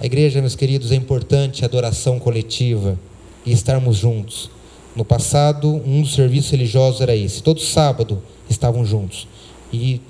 [0.00, 2.98] A igreja, meus queridos, é importante a adoração coletiva
[3.44, 4.50] e estarmos juntos.
[4.94, 7.42] No passado, um dos serviços religiosos era esse.
[7.42, 9.26] Todo sábado estavam juntos.
[9.72, 10.00] E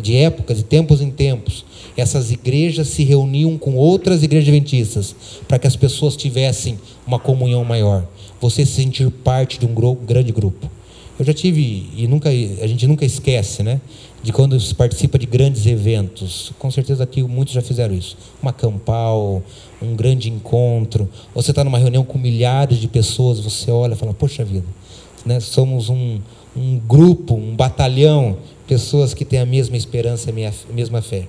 [0.00, 1.64] de épocas, de tempos em tempos,
[1.96, 5.14] essas igrejas se reuniam com outras igrejas adventistas
[5.46, 8.06] para que as pessoas tivessem uma comunhão maior.
[8.40, 9.74] Você se sentir parte de um
[10.06, 10.70] grande grupo.
[11.18, 13.80] Eu já tive, e nunca, a gente nunca esquece, né?
[14.22, 16.52] De quando se participa de grandes eventos.
[16.60, 18.16] Com certeza aqui muitos já fizeram isso.
[18.40, 19.42] Uma campal,
[19.82, 21.08] um grande encontro.
[21.34, 24.66] Você está numa reunião com milhares de pessoas, você olha e fala, poxa vida,
[25.24, 25.40] né?
[25.40, 26.20] somos um,
[26.56, 31.28] um grupo, um batalhão, pessoas que têm a mesma esperança, a mesma fé.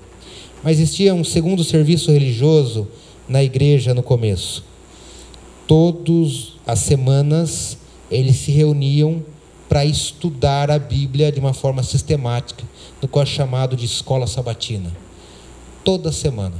[0.64, 2.88] Mas existia um segundo serviço religioso
[3.28, 4.64] na igreja no começo.
[5.68, 7.78] Todas as semanas
[8.10, 9.24] eles se reuniam
[9.70, 12.64] para estudar a Bíblia de uma forma sistemática,
[13.02, 14.92] no qual é chamado de escola sabatina.
[15.84, 16.56] Toda semana.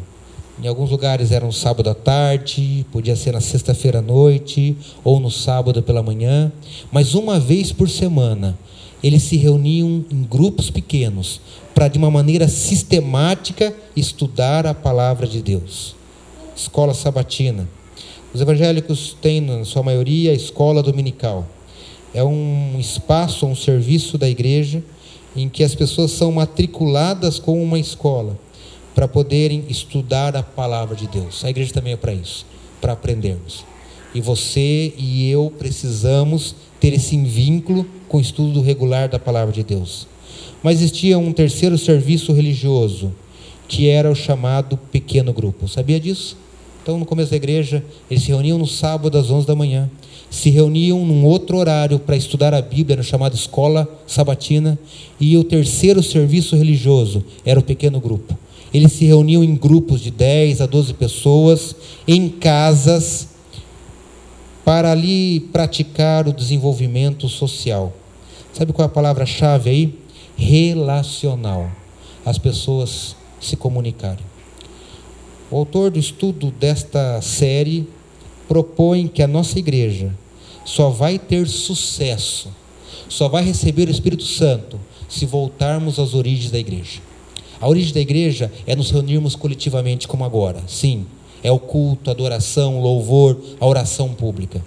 [0.62, 5.18] Em alguns lugares era no sábado à tarde, podia ser na sexta-feira à noite ou
[5.18, 6.52] no sábado pela manhã,
[6.92, 8.60] mas uma vez por semana
[9.02, 11.40] eles se reuniam em grupos pequenos
[11.74, 15.96] para, de uma maneira sistemática, estudar a palavra de Deus.
[16.54, 17.66] Escola sabatina.
[18.34, 21.48] Os evangélicos têm, na sua maioria, a escola dominical.
[22.14, 24.84] É um espaço, um serviço da igreja
[25.34, 28.38] em que as pessoas são matriculadas com uma escola
[29.00, 31.46] para poderem estudar a palavra de Deus.
[31.46, 32.46] A igreja também é para isso,
[32.82, 33.64] para aprendermos.
[34.14, 39.64] E você e eu precisamos ter esse vínculo com o estudo regular da palavra de
[39.64, 40.06] Deus.
[40.62, 43.14] Mas existia um terceiro serviço religioso,
[43.70, 45.66] que era o chamado pequeno grupo.
[45.66, 46.36] Sabia disso?
[46.84, 47.82] Então, no começo da igreja,
[48.12, 49.90] eles se reuniam no sábado às 11 da manhã,
[50.30, 54.78] se reuniam num outro horário para estudar a Bíblia, no chamado escola sabatina,
[55.18, 58.38] e o terceiro serviço religioso era o pequeno grupo.
[58.74, 61.76] Eles se reuniam em grupos de 10 a 12 pessoas,
[62.08, 63.30] em casas,
[64.64, 67.92] para ali praticar o desenvolvimento social.
[68.54, 70.00] Sabe qual é a palavra-chave aí?
[70.38, 71.72] Relacional.
[72.26, 74.26] As pessoas se comunicarem.
[75.50, 77.88] O autor do estudo desta série
[78.48, 80.14] propõe que a nossa igreja
[80.64, 82.50] só vai ter sucesso,
[83.08, 87.09] só vai receber o Espírito Santo se voltarmos às origens da igreja.
[87.62, 90.62] A origem da igreja é nos reunirmos coletivamente como agora.
[90.68, 91.06] Sim,
[91.44, 94.64] é o culto, a adoração, o louvor, a oração pública.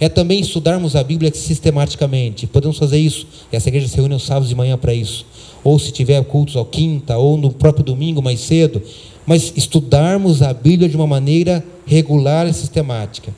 [0.00, 2.46] É também estudarmos a Bíblia sistematicamente.
[2.46, 3.26] Podemos fazer isso.
[3.50, 5.26] Essa igreja se reúne aos sábados de manhã para isso.
[5.62, 8.82] Ou se tiver cultos ao quinta, ou no próprio domingo mais cedo.
[9.26, 13.32] Mas estudarmos a Bíblia de uma maneira regular e sistemática.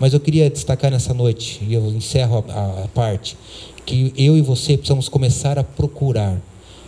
[0.00, 3.36] Mas eu queria destacar nessa noite, e eu encerro a, a parte,
[3.84, 6.40] que eu e você precisamos começar a procurar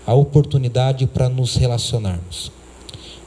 [0.06, 2.50] a oportunidade para nos relacionarmos.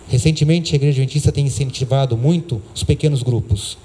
[0.07, 3.77] Recentemente, a Igreja Adventista tem incentivado muito os pequenos grupos.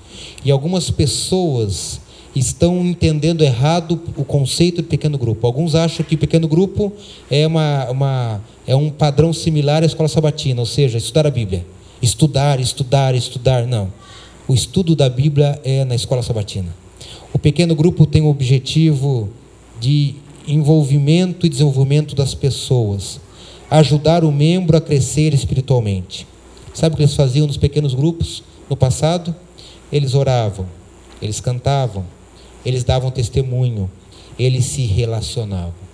[0.44, 2.00] E algumas pessoas
[2.34, 5.46] estão entendendo errado o conceito de pequeno grupo.
[5.46, 6.92] Alguns acham que pequeno grupo
[7.30, 11.66] é, uma, uma, é um padrão similar à escola sabatina, ou seja, estudar a Bíblia.
[12.00, 13.66] Estudar, estudar, estudar.
[13.66, 13.92] Não.
[14.46, 16.74] O estudo da Bíblia é na escola sabatina.
[17.32, 19.28] O pequeno grupo tem o objetivo
[19.80, 20.14] de
[20.48, 23.20] envolvimento e desenvolvimento das pessoas,
[23.70, 26.26] ajudar o membro a crescer espiritualmente.
[26.72, 29.34] Sabe o que eles faziam nos pequenos grupos no passado?
[29.92, 30.66] Eles oravam,
[31.20, 32.04] eles cantavam,
[32.64, 33.90] eles davam testemunho,
[34.38, 35.88] eles se relacionavam.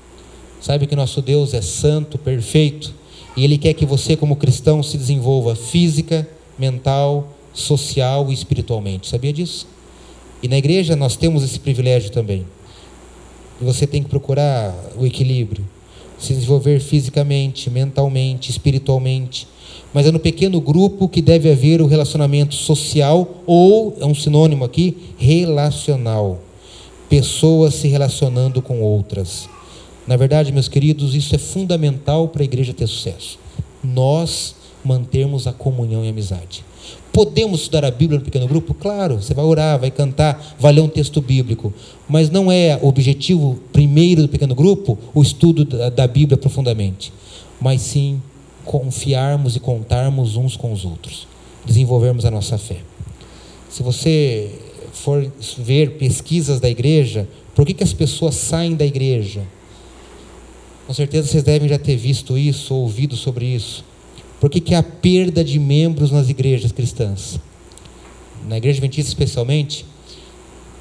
[0.60, 2.94] Sabe que nosso Deus é santo, perfeito,
[3.36, 6.26] e Ele quer que você, como cristão, se desenvolva física,
[6.58, 9.08] mental, social e espiritualmente.
[9.08, 9.66] Sabia disso?
[10.42, 12.46] E na igreja nós temos esse privilégio também.
[13.60, 15.64] Você tem que procurar o equilíbrio,
[16.18, 19.46] se desenvolver fisicamente, mentalmente, espiritualmente.
[19.92, 24.64] Mas é no pequeno grupo que deve haver o relacionamento social ou, é um sinônimo
[24.64, 26.40] aqui, relacional.
[27.08, 29.48] Pessoas se relacionando com outras.
[30.06, 33.38] Na verdade, meus queridos, isso é fundamental para a igreja ter sucesso.
[33.82, 36.64] Nós mantermos a comunhão e a amizade.
[37.14, 38.74] Podemos estudar a Bíblia no pequeno grupo?
[38.74, 41.72] Claro, você vai orar, vai cantar, vai ler um texto bíblico.
[42.08, 47.12] Mas não é o objetivo primeiro do pequeno grupo o estudo da Bíblia profundamente.
[47.60, 48.20] Mas sim
[48.64, 51.28] confiarmos e contarmos uns com os outros.
[51.64, 52.78] Desenvolvermos a nossa fé.
[53.70, 54.50] Se você
[54.92, 59.42] for ver pesquisas da igreja, por que, que as pessoas saem da igreja?
[60.84, 63.84] Com certeza vocês devem já ter visto isso, ouvido sobre isso.
[64.44, 67.40] Por que, que há perda de membros nas igrejas cristãs?
[68.46, 69.86] Na igreja adventista, especialmente,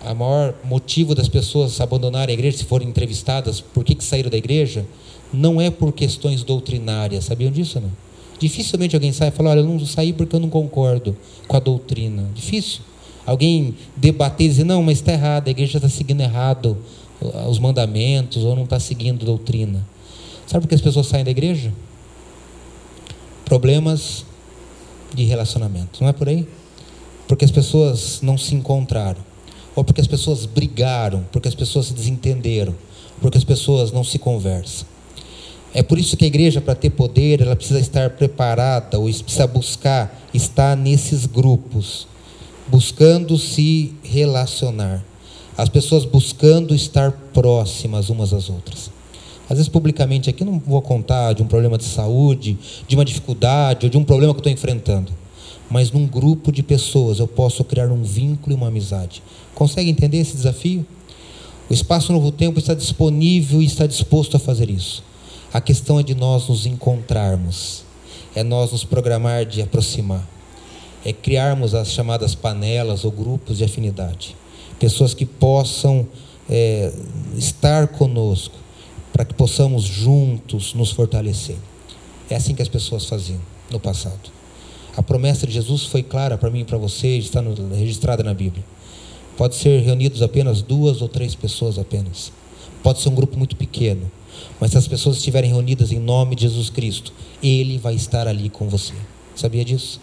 [0.01, 4.29] o maior motivo das pessoas abandonarem a igreja, se forem entrevistadas, por que, que saíram
[4.29, 4.85] da igreja,
[5.31, 7.23] não é por questões doutrinárias.
[7.23, 7.89] Sabiam disso, não?
[8.37, 11.15] Dificilmente alguém sai e fala: Olha, eu não saí porque eu não concordo
[11.47, 12.29] com a doutrina.
[12.35, 12.81] Difícil.
[13.25, 16.77] Alguém debater e dizer: Não, mas está errado, a igreja está seguindo errado
[17.49, 19.87] os mandamentos ou não está seguindo doutrina.
[20.45, 21.71] Sabe por que as pessoas saem da igreja?
[23.45, 24.25] Problemas
[25.13, 26.01] de relacionamento.
[26.01, 26.47] Não é por aí?
[27.27, 29.21] Porque as pessoas não se encontraram,
[29.75, 32.75] ou porque as pessoas brigaram, porque as pessoas se desentenderam,
[33.21, 34.87] porque as pessoas não se conversam.
[35.73, 39.47] É por isso que a igreja, para ter poder, ela precisa estar preparada, ou precisa
[39.47, 42.07] buscar estar nesses grupos,
[42.67, 45.03] buscando se relacionar.
[45.57, 48.91] As pessoas buscando estar próximas umas às outras.
[49.49, 53.85] Às vezes, publicamente aqui, não vou contar de um problema de saúde, de uma dificuldade
[53.85, 55.11] ou de um problema que estou enfrentando.
[55.69, 59.21] Mas num grupo de pessoas eu posso criar um vínculo e uma amizade.
[59.53, 60.85] Consegue entender esse desafio?
[61.69, 65.03] O Espaço Novo Tempo está disponível e está disposto a fazer isso.
[65.53, 67.83] A questão é de nós nos encontrarmos,
[68.35, 70.27] é nós nos programar de aproximar,
[71.05, 74.35] é criarmos as chamadas panelas ou grupos de afinidade.
[74.79, 76.07] Pessoas que possam
[76.49, 76.91] é,
[77.37, 78.55] estar conosco,
[79.13, 81.55] para que possamos juntos nos fortalecer.
[82.29, 83.39] É assim que as pessoas faziam
[83.69, 84.31] no passado.
[84.97, 87.41] A promessa de Jesus foi clara para mim e para você, está
[87.75, 88.65] registrada na Bíblia.
[89.37, 92.31] Pode ser reunidos apenas duas ou três pessoas apenas.
[92.81, 94.11] Pode ser um grupo muito pequeno.
[94.59, 98.49] Mas se as pessoas estiverem reunidas em nome de Jesus Cristo, Ele vai estar ali
[98.49, 98.93] com você.
[99.35, 100.01] Sabia disso?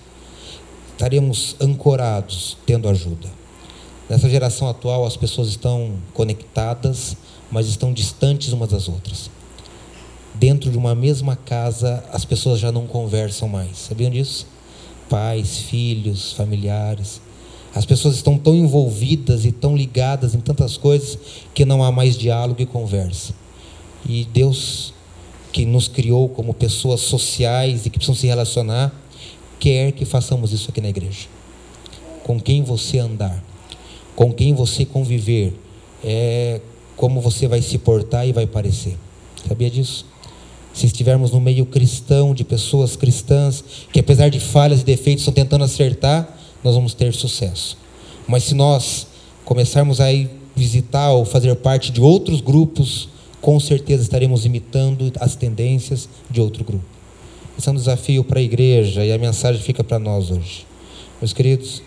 [0.93, 3.29] Estaremos ancorados, tendo ajuda.
[4.09, 7.17] Nessa geração atual, as pessoas estão conectadas,
[7.51, 9.31] mas estão distantes umas das outras.
[10.35, 13.77] Dentro de uma mesma casa, as pessoas já não conversam mais.
[13.77, 14.47] Sabiam disso?
[15.09, 17.21] Pais, filhos, familiares.
[17.75, 21.19] As pessoas estão tão envolvidas e tão ligadas em tantas coisas
[21.53, 23.35] que não há mais diálogo e conversa.
[24.09, 24.95] E Deus,
[25.53, 28.93] que nos criou como pessoas sociais e que precisam se relacionar,
[29.59, 31.29] quer que façamos isso aqui na igreja.
[32.25, 33.43] Com quem você andar,
[34.17, 35.55] com quem você conviver,
[36.03, 36.61] é
[37.01, 38.95] como você vai se portar e vai parecer.
[39.49, 40.05] Sabia disso?
[40.75, 45.33] Se estivermos no meio cristão, de pessoas cristãs, que apesar de falhas e defeitos estão
[45.33, 46.29] tentando acertar,
[46.63, 47.79] nós vamos ter sucesso.
[48.29, 49.07] Mas se nós
[49.47, 50.09] começarmos a
[50.55, 53.09] visitar ou fazer parte de outros grupos,
[53.41, 56.85] com certeza estaremos imitando as tendências de outro grupo.
[57.59, 60.67] Esse é um desafio para a igreja e a mensagem fica para nós hoje.
[61.19, 61.81] Meus queridos,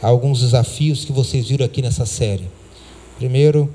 [0.00, 2.48] há alguns desafios que vocês viram aqui nessa série.
[3.18, 3.68] Primeiro,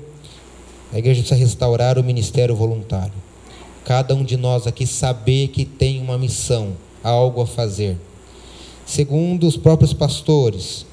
[0.92, 3.12] a igreja precisa restaurar o ministério voluntário.
[3.84, 7.96] Cada um de nós aqui saber que tem uma missão, algo a fazer.
[8.84, 10.86] Segundo, os próprios pastores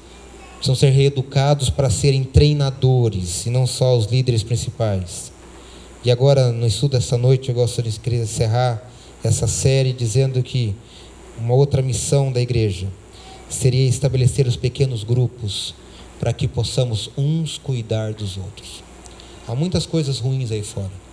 [0.56, 5.32] precisam ser reeducados para serem treinadores e não só os líderes principais.
[6.04, 8.82] E agora, no estudo dessa noite, eu gostaria de encerrar
[9.24, 10.74] essa série dizendo que
[11.38, 12.86] uma outra missão da igreja
[13.48, 15.74] seria estabelecer os pequenos grupos
[16.18, 18.85] para que possamos uns cuidar dos outros.
[19.46, 21.06] Há muitas coisas ruins aí fora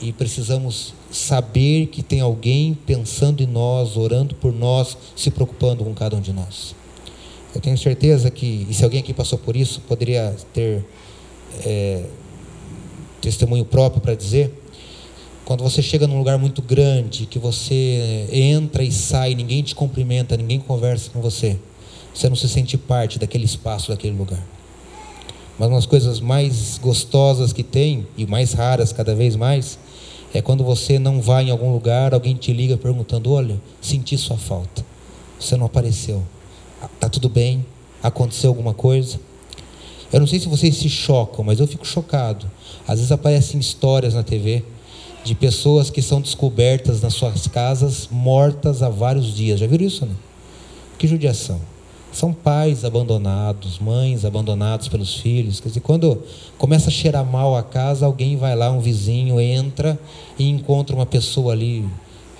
[0.00, 5.92] e precisamos saber que tem alguém pensando em nós, orando por nós, se preocupando com
[5.92, 6.74] cada um de nós.
[7.54, 10.84] Eu tenho certeza que, e se alguém aqui passou por isso, poderia ter
[11.64, 12.04] é,
[13.20, 14.56] testemunho próprio para dizer.
[15.44, 20.36] Quando você chega num lugar muito grande, que você entra e sai, ninguém te cumprimenta,
[20.36, 21.58] ninguém conversa com você,
[22.14, 24.42] você não se sente parte daquele espaço, daquele lugar.
[25.60, 29.78] Mas uma das coisas mais gostosas que tem, e mais raras cada vez mais,
[30.32, 34.38] é quando você não vai em algum lugar, alguém te liga perguntando: Olha, senti sua
[34.38, 34.82] falta.
[35.38, 36.22] Você não apareceu.
[36.98, 37.66] Tá tudo bem?
[38.02, 39.20] Aconteceu alguma coisa?
[40.10, 42.50] Eu não sei se vocês se chocam, mas eu fico chocado.
[42.88, 44.64] Às vezes aparecem histórias na TV
[45.22, 49.60] de pessoas que são descobertas nas suas casas mortas há vários dias.
[49.60, 50.06] Já viram isso?
[50.06, 50.16] Não?
[50.96, 51.60] Que judiação.
[52.12, 55.60] São pais abandonados, mães abandonados pelos filhos.
[55.60, 56.22] Quer dizer, quando
[56.58, 59.98] começa a cheirar mal a casa, alguém vai lá, um vizinho entra
[60.38, 61.84] e encontra uma pessoa ali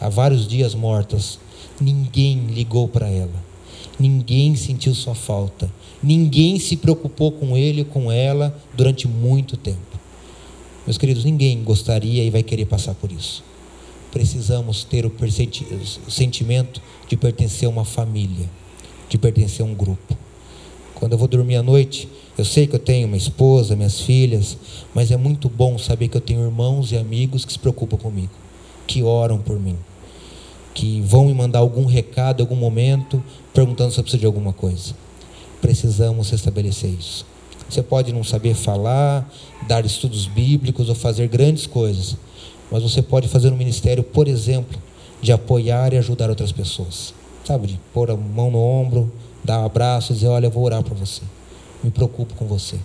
[0.00, 1.38] há vários dias mortas.
[1.80, 3.50] Ninguém ligou para ela.
[3.98, 5.70] Ninguém sentiu sua falta.
[6.02, 9.78] Ninguém se preocupou com ele e com ela durante muito tempo.
[10.84, 13.44] Meus queridos, ninguém gostaria e vai querer passar por isso.
[14.10, 15.12] Precisamos ter o
[16.08, 18.48] sentimento de pertencer a uma família
[19.10, 20.16] de pertencer a um grupo.
[20.94, 22.08] Quando eu vou dormir à noite,
[22.38, 24.56] eu sei que eu tenho uma esposa, minhas filhas,
[24.94, 28.32] mas é muito bom saber que eu tenho irmãos e amigos que se preocupam comigo,
[28.86, 29.76] que oram por mim,
[30.72, 34.52] que vão me mandar algum recado em algum momento, perguntando se eu preciso de alguma
[34.52, 34.94] coisa.
[35.60, 37.26] Precisamos restabelecer isso.
[37.68, 39.28] Você pode não saber falar,
[39.66, 42.16] dar estudos bíblicos ou fazer grandes coisas,
[42.70, 44.78] mas você pode fazer um ministério, por exemplo,
[45.20, 47.19] de apoiar e ajudar outras pessoas
[47.50, 49.10] sabe, de pôr a mão no ombro,
[49.42, 51.22] dar um abraço dizer: Olha, eu vou orar por você,
[51.82, 52.78] me preocupo com você.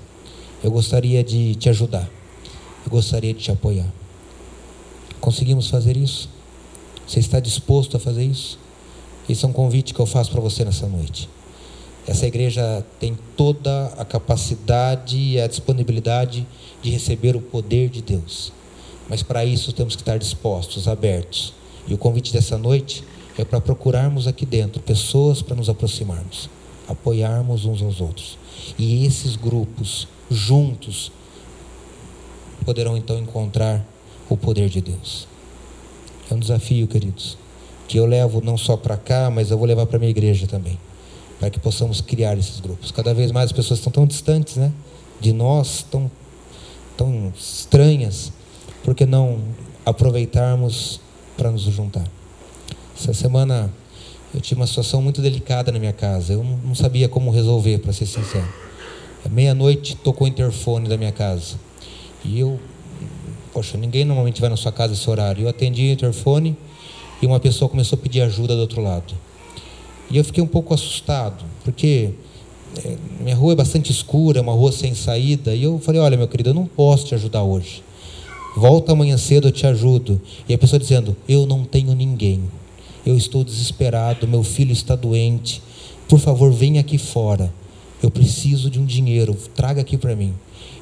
[0.63, 2.09] Eu gostaria de te ajudar,
[2.83, 3.85] eu gostaria de te apoiar.
[5.21, 6.29] Conseguimos fazer isso?
[7.07, 8.57] Você está disposto a fazer isso?
[9.29, 11.29] Esse é um convite que eu faço para você nessa noite.
[12.07, 16.47] Essa igreja tem toda a capacidade e a disponibilidade
[16.81, 18.51] de receber o poder de Deus.
[19.07, 21.53] Mas para isso temos que estar dispostos, abertos.
[21.87, 23.03] E o convite dessa noite
[23.37, 26.49] é para procurarmos aqui dentro pessoas para nos aproximarmos,
[26.87, 28.37] apoiarmos uns aos outros.
[28.77, 31.11] E esses grupos, juntos,
[32.65, 33.85] poderão então encontrar
[34.29, 35.27] o poder de Deus.
[36.29, 37.37] É um desafio, queridos,
[37.87, 40.79] que eu levo não só para cá, mas eu vou levar para minha igreja também,
[41.39, 42.91] para que possamos criar esses grupos.
[42.91, 44.71] Cada vez mais as pessoas estão tão distantes, né?
[45.19, 46.09] De nós, tão,
[46.97, 48.31] tão estranhas,
[48.83, 49.39] por que não
[49.85, 50.99] aproveitarmos
[51.37, 52.07] para nos juntar?
[52.95, 53.71] Essa semana
[54.33, 56.33] eu tive uma situação muito delicada na minha casa.
[56.33, 58.47] Eu não sabia como resolver, para ser sincero.
[59.29, 61.55] Meia-noite tocou o interfone da minha casa.
[62.23, 62.59] E eu
[63.55, 65.45] Poxa, ninguém normalmente vai na sua casa esse horário.
[65.45, 66.57] Eu atendi o interfone
[67.21, 69.13] e uma pessoa começou a pedir ajuda do outro lado.
[70.11, 72.09] E eu fiquei um pouco assustado, porque
[72.83, 75.55] é, minha rua é bastante escura, é uma rua sem saída.
[75.55, 77.81] E eu falei: Olha, meu querido, eu não posso te ajudar hoje.
[78.57, 80.21] Volta amanhã cedo, eu te ajudo.
[80.49, 82.43] E a pessoa dizendo: Eu não tenho ninguém.
[83.05, 85.61] Eu estou desesperado, meu filho está doente.
[86.07, 87.53] Por favor, venha aqui fora.
[88.01, 90.33] Eu preciso de um dinheiro, traga aqui para mim.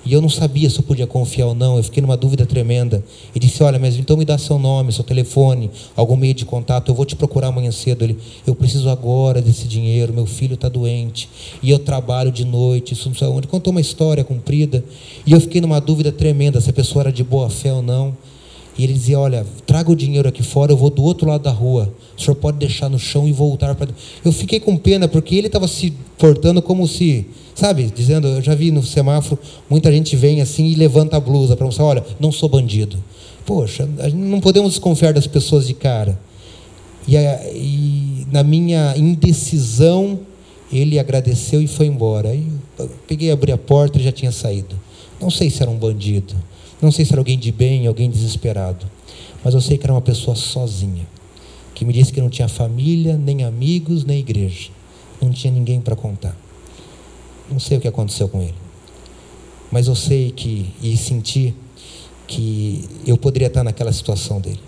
[0.05, 3.03] E eu não sabia se eu podia confiar ou não, eu fiquei numa dúvida tremenda.
[3.33, 6.89] E disse: Olha, mas então me dá seu nome, seu telefone, algum meio de contato,
[6.89, 8.03] eu vou te procurar amanhã cedo.
[8.03, 11.29] Ele: Eu preciso agora desse dinheiro, meu filho está doente,
[11.61, 13.47] e eu trabalho de noite, isso não sei onde.
[13.47, 14.83] Contou uma história comprida,
[15.25, 18.15] e eu fiquei numa dúvida tremenda se a pessoa era de boa fé ou não.
[18.77, 21.51] E ele dizia: Olha, traga o dinheiro aqui fora, eu vou do outro lado da
[21.51, 21.93] rua.
[22.17, 23.89] O senhor pode deixar no chão e voltar para.
[24.23, 28.55] Eu fiquei com pena, porque ele estava se portando como se, sabe, dizendo: Eu já
[28.55, 32.31] vi no semáforo, muita gente vem assim e levanta a blusa para mostrar: Olha, não
[32.31, 32.97] sou bandido.
[33.45, 36.17] Poxa, não podemos desconfiar das pessoas de cara.
[37.07, 40.19] E, e na minha indecisão,
[40.71, 42.29] ele agradeceu e foi embora.
[42.29, 42.47] Aí
[42.79, 44.79] eu peguei, abri a porta e já tinha saído.
[45.19, 46.33] Não sei se era um bandido.
[46.83, 48.85] Não sei se era alguém de bem, alguém desesperado,
[49.41, 51.07] mas eu sei que era uma pessoa sozinha,
[51.73, 54.69] que me disse que não tinha família, nem amigos, nem igreja,
[55.21, 56.35] não tinha ninguém para contar.
[57.49, 58.53] Não sei o que aconteceu com ele,
[59.71, 61.55] mas eu sei que e senti
[62.27, 64.59] que eu poderia estar naquela situação dele,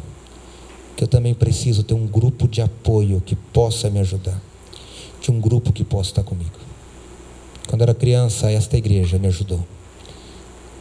[0.96, 4.42] que eu também preciso ter um grupo de apoio que possa me ajudar,
[5.20, 6.56] de um grupo que possa estar comigo.
[7.68, 9.68] Quando era criança, esta igreja me ajudou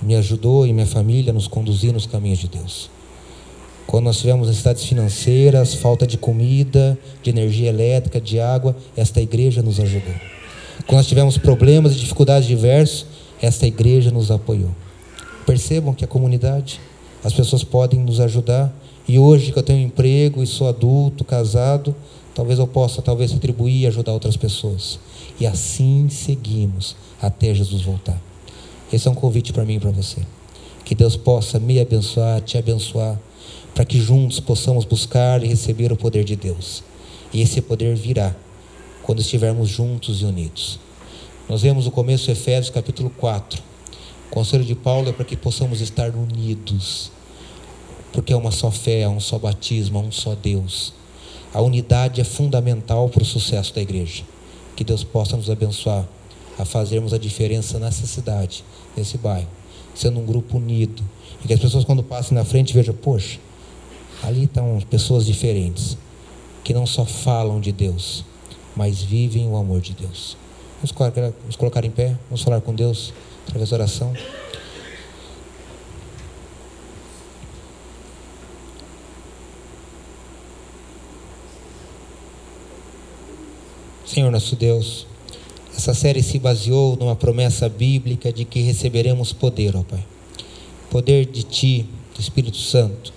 [0.02, 2.90] me ajudou e minha família a nos conduzir nos caminhos de Deus.
[3.86, 9.62] Quando nós tivemos necessidades financeiras, falta de comida, de energia elétrica, de água, esta igreja
[9.62, 10.14] nos ajudou.
[10.86, 13.06] Quando nós tivemos problemas e dificuldades diversos,
[13.40, 14.70] esta igreja nos apoiou.
[15.46, 16.80] Percebam que a comunidade,
[17.22, 18.74] as pessoas podem nos ajudar.
[19.06, 21.94] E hoje que eu tenho emprego e sou adulto, casado,
[22.34, 24.98] talvez eu possa talvez retribuir e ajudar outras pessoas.
[25.38, 28.20] E assim seguimos até Jesus voltar.
[28.92, 30.20] Esse é um convite para mim e para você.
[30.84, 33.18] Que Deus possa me abençoar, te abençoar,
[33.74, 36.84] para que juntos possamos buscar e receber o poder de Deus.
[37.32, 38.34] E esse poder virá
[39.02, 40.78] quando estivermos juntos e unidos.
[41.48, 43.62] Nós vemos o começo de Efésios capítulo 4.
[44.30, 47.10] O conselho de Paulo é para que possamos estar unidos,
[48.12, 50.92] porque é uma só fé, é um só batismo, é um só Deus.
[51.52, 54.24] A unidade é fundamental para o sucesso da igreja.
[54.74, 56.08] Que Deus possa nos abençoar
[56.58, 58.64] a fazermos a diferença nessa cidade,
[58.96, 59.48] nesse bairro,
[59.94, 61.02] sendo um grupo unido.
[61.42, 63.38] E que as pessoas, quando passem na frente, vejam: poxa,
[64.22, 65.96] ali estão pessoas diferentes,
[66.62, 68.24] que não só falam de Deus,
[68.74, 70.36] mas vivem o amor de Deus.
[70.76, 73.12] Vamos colocar, vamos colocar em pé, vamos falar com Deus
[73.46, 74.12] através da oração.
[84.14, 85.06] Senhor nosso Deus,
[85.76, 90.04] essa série se baseou numa promessa bíblica de que receberemos poder, ó Pai.
[90.88, 93.12] Poder de Ti, do Espírito Santo.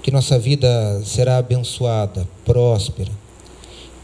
[0.00, 3.10] Que nossa vida será abençoada, próspera.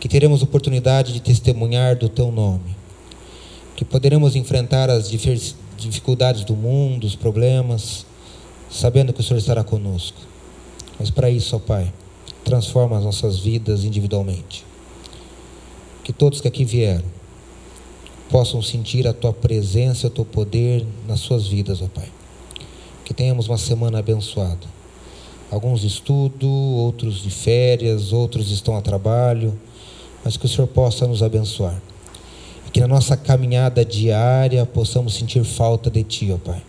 [0.01, 2.77] Que teremos oportunidade de testemunhar do Teu nome.
[3.77, 5.09] Que poderemos enfrentar as
[5.79, 8.05] dificuldades do mundo, os problemas,
[8.69, 10.19] sabendo que o Senhor estará conosco.
[10.99, 11.93] Mas para isso, ó Pai,
[12.45, 14.74] transforma as nossas vidas individualmente
[16.05, 17.15] que todos que aqui vieram
[18.29, 22.09] possam sentir a tua presença, o teu poder nas suas vidas, ó Pai.
[23.05, 24.67] Que tenhamos uma semana abençoada.
[25.51, 29.59] Alguns de estudo, outros de férias, outros estão a trabalho,
[30.25, 31.81] mas que o Senhor possa nos abençoar.
[32.67, 36.63] E que na nossa caminhada diária possamos sentir falta de Ti, ó Pai,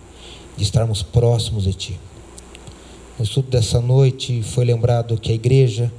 [0.56, 2.00] de estarmos próximos de Ti.
[3.18, 5.92] No estudo dessa noite foi lembrado que a igreja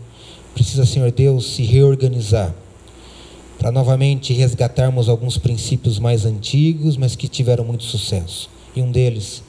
[0.54, 2.54] precisa, Senhor Deus, se reorganizar
[3.66, 8.48] para novamente resgatarmos alguns princípios mais antigos, mas que tiveram muito sucesso.
[8.76, 9.42] E um deles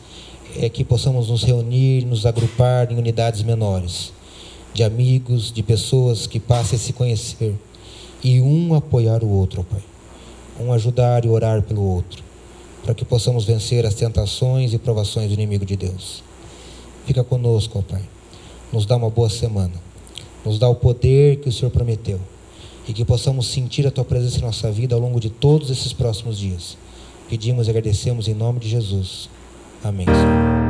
[0.59, 4.11] é que possamos nos reunir, nos agrupar em unidades menores,
[4.73, 7.53] de amigos, de pessoas que passem a se conhecer
[8.23, 9.83] e um apoiar o outro, Pai.
[10.59, 12.23] Um ajudar e orar pelo outro,
[12.83, 16.23] para que possamos vencer as tentações e provações do inimigo de Deus.
[17.05, 18.01] Fica conosco, Pai.
[18.73, 19.75] Nos dá uma boa semana.
[20.43, 22.19] Nos dá o poder que o Senhor prometeu
[22.87, 25.91] e que possamos sentir a tua presença em nossa vida ao longo de todos esses
[25.93, 26.77] próximos dias.
[27.29, 29.29] Pedimos e agradecemos em nome de Jesus.
[29.83, 30.05] Amém.
[30.05, 30.66] Senhor.